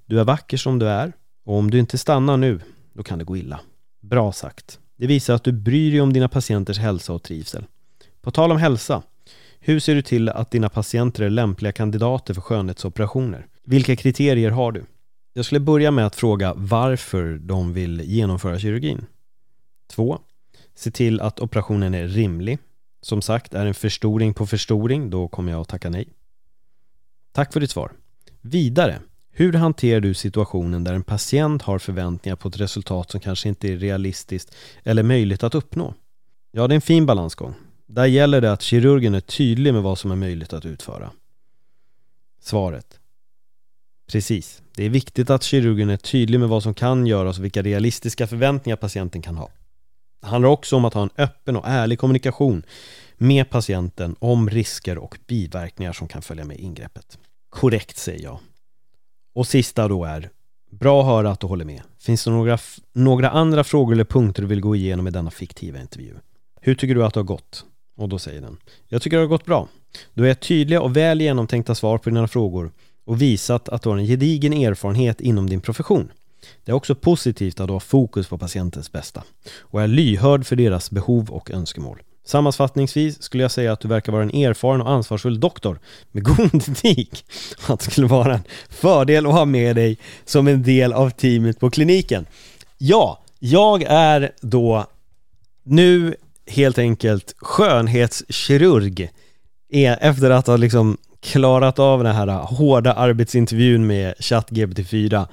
Du 0.06 0.20
är 0.20 0.24
vacker 0.24 0.56
som 0.56 0.78
du 0.78 0.88
är 0.88 1.12
och 1.48 1.54
om 1.54 1.70
du 1.70 1.78
inte 1.78 1.98
stannar 1.98 2.36
nu, 2.36 2.60
då 2.92 3.02
kan 3.02 3.18
det 3.18 3.24
gå 3.24 3.36
illa. 3.36 3.60
Bra 4.00 4.32
sagt. 4.32 4.78
Det 4.96 5.06
visar 5.06 5.34
att 5.34 5.44
du 5.44 5.52
bryr 5.52 5.90
dig 5.90 6.00
om 6.00 6.12
dina 6.12 6.28
patienters 6.28 6.78
hälsa 6.78 7.12
och 7.12 7.22
trivsel. 7.22 7.64
På 8.20 8.30
tal 8.30 8.50
om 8.50 8.56
hälsa, 8.56 9.02
hur 9.60 9.80
ser 9.80 9.94
du 9.94 10.02
till 10.02 10.28
att 10.28 10.50
dina 10.50 10.68
patienter 10.68 11.22
är 11.22 11.30
lämpliga 11.30 11.72
kandidater 11.72 12.34
för 12.34 12.40
skönhetsoperationer? 12.40 13.46
Vilka 13.64 13.96
kriterier 13.96 14.50
har 14.50 14.72
du? 14.72 14.84
Jag 15.32 15.44
skulle 15.44 15.60
börja 15.60 15.90
med 15.90 16.06
att 16.06 16.16
fråga 16.16 16.54
varför 16.56 17.38
de 17.38 17.72
vill 17.72 18.00
genomföra 18.00 18.58
kirurgin. 18.58 19.06
2. 19.90 20.18
Se 20.74 20.90
till 20.90 21.20
att 21.20 21.40
operationen 21.40 21.94
är 21.94 22.08
rimlig. 22.08 22.58
som 23.02 23.22
sagt 23.22 23.54
är 23.54 23.66
en 23.66 23.74
förstoring 23.74 24.34
på 24.34 24.46
förstoring, 24.46 25.10
då 25.10 25.28
kommer 25.28 25.52
jag 25.52 25.60
att 25.60 25.68
tacka 25.68 25.90
nej. 25.90 26.08
Tack 27.32 27.52
för 27.52 27.60
ditt 27.60 27.70
svar. 27.70 27.92
Vidare, 28.40 29.00
hur 29.38 29.52
hanterar 29.52 30.00
du 30.00 30.14
situationen 30.14 30.84
där 30.84 30.94
en 30.94 31.02
patient 31.02 31.62
har 31.62 31.78
förväntningar 31.78 32.36
på 32.36 32.48
ett 32.48 32.60
resultat 32.60 33.10
som 33.10 33.20
kanske 33.20 33.48
inte 33.48 33.72
är 33.72 33.76
realistiskt 33.76 34.54
eller 34.82 35.02
möjligt 35.02 35.42
att 35.42 35.54
uppnå? 35.54 35.94
Ja, 36.50 36.66
det 36.66 36.72
är 36.72 36.74
en 36.74 36.80
fin 36.80 37.06
balansgång. 37.06 37.54
Där 37.86 38.06
gäller 38.06 38.40
det 38.40 38.52
att 38.52 38.62
kirurgen 38.62 39.14
är 39.14 39.20
tydlig 39.20 39.74
med 39.74 39.82
vad 39.82 39.98
som 39.98 40.10
är 40.10 40.16
möjligt 40.16 40.52
att 40.52 40.64
utföra. 40.64 41.10
Svaret. 42.40 43.00
Precis. 44.10 44.62
Det 44.74 44.84
är 44.84 44.90
viktigt 44.90 45.30
att 45.30 45.42
kirurgen 45.42 45.90
är 45.90 45.96
tydlig 45.96 46.40
med 46.40 46.48
vad 46.48 46.62
som 46.62 46.74
kan 46.74 47.06
göras 47.06 47.38
och 47.38 47.44
vilka 47.44 47.62
realistiska 47.62 48.26
förväntningar 48.26 48.76
patienten 48.76 49.22
kan 49.22 49.36
ha. 49.36 49.50
Det 50.20 50.26
handlar 50.26 50.48
också 50.48 50.76
om 50.76 50.84
att 50.84 50.94
ha 50.94 51.02
en 51.02 51.10
öppen 51.16 51.56
och 51.56 51.66
ärlig 51.66 51.98
kommunikation 51.98 52.62
med 53.16 53.50
patienten 53.50 54.16
om 54.18 54.50
risker 54.50 54.98
och 54.98 55.18
biverkningar 55.26 55.92
som 55.92 56.08
kan 56.08 56.22
följa 56.22 56.44
med 56.44 56.58
ingreppet. 56.58 57.18
Korrekt 57.50 57.96
säger 57.96 58.22
jag. 58.22 58.38
Och 59.38 59.46
sista 59.46 59.88
då 59.88 60.04
är 60.04 60.30
Bra 60.70 61.00
att 61.00 61.06
höra 61.06 61.30
att 61.30 61.40
du 61.40 61.46
håller 61.46 61.64
med. 61.64 61.82
Finns 62.00 62.24
det 62.24 62.30
några, 62.30 62.58
några 62.92 63.30
andra 63.30 63.64
frågor 63.64 63.92
eller 63.92 64.04
punkter 64.04 64.42
du 64.42 64.48
vill 64.48 64.60
gå 64.60 64.76
igenom 64.76 65.06
i 65.06 65.10
denna 65.10 65.30
fiktiva 65.30 65.80
intervju? 65.80 66.14
Hur 66.60 66.74
tycker 66.74 66.94
du 66.94 67.04
att 67.04 67.14
det 67.14 67.20
har 67.20 67.24
gått? 67.24 67.64
Och 67.96 68.08
då 68.08 68.18
säger 68.18 68.40
den 68.40 68.56
Jag 68.88 69.02
tycker 69.02 69.16
det 69.16 69.22
har 69.22 69.28
gått 69.28 69.44
bra. 69.44 69.68
Du 70.14 70.22
har 70.22 70.28
gett 70.28 70.40
tydliga 70.40 70.80
och 70.80 70.96
väl 70.96 71.20
genomtänkta 71.20 71.74
svar 71.74 71.98
på 71.98 72.10
dina 72.10 72.28
frågor 72.28 72.72
och 73.04 73.22
visat 73.22 73.68
att 73.68 73.82
du 73.82 73.88
har 73.88 73.96
en 73.96 74.06
gedigen 74.06 74.52
erfarenhet 74.52 75.20
inom 75.20 75.50
din 75.50 75.60
profession. 75.60 76.12
Det 76.64 76.70
är 76.70 76.76
också 76.76 76.94
positivt 76.94 77.60
att 77.60 77.66
du 77.66 77.72
har 77.72 77.80
fokus 77.80 78.28
på 78.28 78.38
patientens 78.38 78.92
bästa 78.92 79.22
och 79.58 79.82
är 79.82 79.86
lyhörd 79.86 80.46
för 80.46 80.56
deras 80.56 80.90
behov 80.90 81.30
och 81.30 81.50
önskemål. 81.50 82.02
Sammanfattningsvis 82.28 83.22
skulle 83.22 83.42
jag 83.44 83.50
säga 83.50 83.72
att 83.72 83.80
du 83.80 83.88
verkar 83.88 84.12
vara 84.12 84.22
en 84.22 84.34
erfaren 84.34 84.80
och 84.80 84.90
ansvarsfull 84.90 85.40
doktor 85.40 85.78
med 86.12 86.24
god 86.24 86.54
etik. 86.68 87.24
Att 87.66 87.80
det 87.80 87.90
skulle 87.90 88.06
vara 88.06 88.34
en 88.34 88.42
fördel 88.70 89.26
att 89.26 89.32
ha 89.32 89.44
med 89.44 89.76
dig 89.76 89.98
som 90.24 90.48
en 90.48 90.62
del 90.62 90.92
av 90.92 91.10
teamet 91.10 91.60
på 91.60 91.70
kliniken. 91.70 92.26
Ja, 92.78 93.22
jag 93.38 93.82
är 93.82 94.30
då 94.40 94.86
nu 95.62 96.14
helt 96.46 96.78
enkelt 96.78 97.34
skönhetskirurg 97.38 99.10
e, 99.72 99.96
efter 100.00 100.30
att 100.30 100.46
ha 100.46 100.56
liksom 100.56 100.96
klarat 101.20 101.78
av 101.78 102.04
den 102.04 102.14
här 102.14 102.26
hårda 102.26 102.92
arbetsintervjun 102.92 103.86
med 103.86 104.14
ChatGPT-4. 104.18 105.26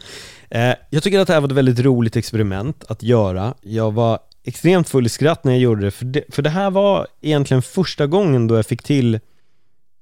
Eh, 0.50 0.74
jag 0.90 1.04
tycker 1.04 1.20
att 1.20 1.28
det 1.28 1.34
här 1.34 1.42
var 1.42 1.48
ett 1.48 1.56
väldigt 1.56 1.80
roligt 1.80 2.16
experiment 2.16 2.84
att 2.88 3.04
göra. 3.04 3.54
Jag 3.62 3.92
var 3.92 4.20
extremt 4.46 4.90
full 4.90 5.06
i 5.06 5.10
skratt 5.10 5.44
när 5.44 5.52
jag 5.52 5.62
gjorde 5.62 5.82
det 5.86 5.92
för, 5.92 6.06
det, 6.06 6.24
för 6.30 6.42
det 6.42 6.50
här 6.50 6.72
var 6.72 7.08
egentligen 7.22 7.62
första 7.62 8.08
gången 8.08 8.48
då 8.48 8.56
jag 8.56 8.66
fick 8.66 8.84
till 8.84 9.20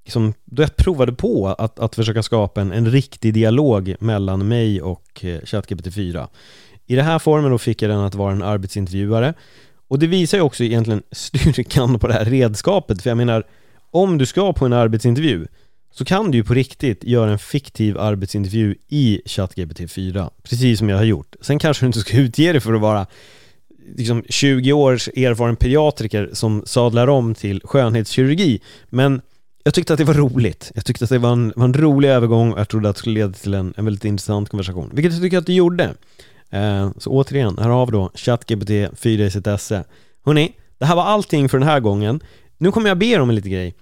liksom, 0.06 0.34
då 0.46 0.64
jag 0.64 0.76
provade 0.76 1.14
på 1.14 1.48
att, 1.48 1.80
att 1.80 1.96
försöka 1.96 2.24
skapa 2.24 2.62
en, 2.62 2.72
en 2.72 2.92
riktig 2.92 3.34
dialog 3.34 3.96
mellan 4.00 4.48
mig 4.48 4.82
och 4.82 5.26
eh, 5.26 5.40
ChatGPT-4. 5.40 6.28
I 6.86 6.96
den 6.96 7.06
här 7.06 7.20
formen 7.20 7.52
då 7.52 7.58
fick 7.58 7.82
jag 7.82 7.92
den 7.92 8.00
att 8.00 8.16
vara 8.16 8.32
en 8.32 8.44
arbetsintervjuare 8.44 9.34
och 9.88 10.00
det 10.00 10.08
visar 10.08 10.38
ju 10.38 10.42
också 10.42 10.64
egentligen 10.64 11.04
styrkan 11.12 12.00
på 12.00 12.08
det 12.08 12.14
här 12.14 12.26
redskapet, 12.26 13.02
för 13.02 13.10
jag 13.10 13.18
menar 13.18 13.44
om 13.92 14.18
du 14.18 14.26
ska 14.26 14.54
på 14.54 14.66
en 14.66 14.74
arbetsintervju 14.74 15.48
så 15.92 16.06
kan 16.06 16.32
du 16.32 16.38
ju 16.38 16.44
på 16.44 16.54
riktigt 16.54 17.04
göra 17.04 17.32
en 17.32 17.40
fiktiv 17.40 17.98
arbetsintervju 17.98 18.76
i 18.88 19.22
ChatGPT 19.26 19.92
4 19.92 20.30
Precis 20.44 20.80
som 20.80 20.90
jag 20.90 20.98
har 20.98 21.04
gjort. 21.04 21.36
Sen 21.42 21.60
kanske 21.60 21.84
du 21.84 21.88
inte 21.88 22.00
ska 22.00 22.18
utge 22.18 22.52
dig 22.52 22.62
för 22.62 22.74
att 22.74 22.82
vara 22.82 23.08
liksom 23.96 24.24
20 24.30 24.74
års 24.74 25.08
erfaren 25.08 25.56
pediatriker 25.56 26.30
som 26.34 26.64
sadlar 26.66 27.08
om 27.08 27.36
till 27.36 27.62
skönhetskirurgi 27.64 28.62
Men 28.90 29.22
jag 29.64 29.74
tyckte 29.74 29.94
att 29.94 29.98
det 29.98 30.04
var 30.04 30.14
roligt. 30.14 30.72
Jag 30.76 30.86
tyckte 30.86 31.04
att 31.04 31.10
det 31.10 31.18
var 31.18 31.32
en, 31.32 31.54
var 31.56 31.66
en 31.66 31.74
rolig 31.74 32.10
övergång 32.10 32.54
och 32.54 32.60
jag 32.60 32.70
trodde 32.70 32.90
att 32.90 32.96
det 32.96 33.00
skulle 33.00 33.20
leda 33.20 33.34
till 33.34 33.54
en, 33.54 33.74
en 33.78 33.86
väldigt 33.86 34.06
intressant 34.06 34.50
konversation. 34.50 34.92
Vilket 34.94 35.14
jag 35.14 35.22
tycker 35.22 35.38
att 35.38 35.46
det 35.46 35.54
gjorde. 35.54 35.94
Eh, 36.50 36.92
så 36.98 37.10
återigen, 37.10 37.58
här 37.58 37.70
har 37.70 37.86
vi 37.86 37.92
då 37.92 38.12
ChatGPT 38.16 39.00
4 39.00 39.26
i 39.26 39.32
sitt 39.32 39.48
esse. 39.48 39.84
Hörrni, 40.26 40.52
det 40.78 40.86
här 40.86 40.96
var 40.96 41.04
allting 41.04 41.50
för 41.50 41.60
den 41.60 41.68
här 41.68 41.80
gången. 41.80 42.20
Nu 42.58 42.72
kommer 42.72 42.88
jag 42.88 42.98
be 42.98 43.06
er 43.06 43.20
om 43.20 43.30
en 43.30 43.36
liten 43.36 43.52
grej. 43.52 43.76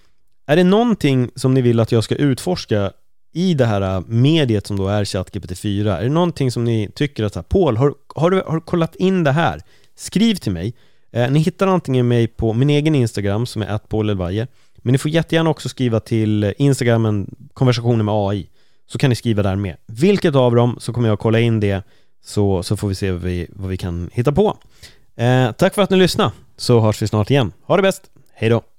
Är 0.48 0.56
det 0.56 0.64
någonting 0.64 1.30
som 1.36 1.54
ni 1.54 1.62
vill 1.62 1.80
att 1.80 1.92
jag 1.92 2.04
ska 2.04 2.16
utforska 2.16 2.92
i 3.34 3.54
det 3.54 3.66
här 3.66 3.82
eh, 3.82 4.02
mediet 4.08 4.68
som 4.68 4.78
då 4.78 4.88
är 4.88 5.06
ChatGPT 5.06 5.60
4? 5.60 6.00
Är 6.00 6.04
det 6.04 6.10
någonting 6.10 6.52
som 6.52 6.64
ni 6.64 6.92
tycker 6.96 7.24
att, 7.24 7.50
Paul, 7.50 7.78
har, 7.78 7.94
har, 8.16 8.30
du, 8.30 8.44
har 8.46 8.56
du 8.56 8.62
kollat 8.62 8.96
in 8.96 9.24
det 9.24 9.32
här? 9.32 9.62
Skriv 10.02 10.36
till 10.36 10.52
mig. 10.52 10.74
Eh, 11.12 11.32
ni 11.32 11.40
hittar 11.40 11.68
antingen 11.68 12.08
mig 12.08 12.28
på 12.28 12.54
min 12.54 12.70
egen 12.70 12.96
Instagram 12.96 13.46
som 13.46 13.62
är 13.62 13.68
atpaulelvaje 13.68 14.48
men 14.78 14.92
ni 14.92 14.98
får 14.98 15.12
jättegärna 15.12 15.50
också 15.50 15.70
skriva 15.70 16.00
till 16.00 16.44
eh, 16.44 16.52
Instagramen 16.58 17.36
konversationer 17.54 18.04
med 18.04 18.14
AI 18.14 18.50
så 18.88 18.98
kan 18.98 19.10
ni 19.10 19.16
skriva 19.16 19.44
där 19.44 19.56
med. 19.56 19.78
Vilket 19.86 20.36
av 20.36 20.56
dem 20.56 20.78
så 20.80 20.94
kommer 20.94 21.10
jag 21.10 21.20
kolla 21.20 21.40
in 21.40 21.60
det 21.60 21.84
så, 22.24 22.64
så 22.64 22.78
får 22.78 22.88
vi 22.88 22.96
se 22.96 23.12
vad 23.12 23.22
vi, 23.22 23.48
vad 23.50 23.70
vi 23.70 23.78
kan 23.78 24.10
hitta 24.14 24.32
på. 24.32 24.58
Eh, 25.16 25.52
tack 25.52 25.76
för 25.76 25.82
att 25.82 25.90
ni 25.90 25.98
lyssnade 25.98 26.32
så 26.58 26.80
hörs 26.80 27.02
vi 27.02 27.08
snart 27.08 27.30
igen. 27.30 27.52
Ha 27.64 27.76
det 27.76 27.82
bäst! 27.82 28.12
Hej 28.34 28.50
då! 28.50 28.71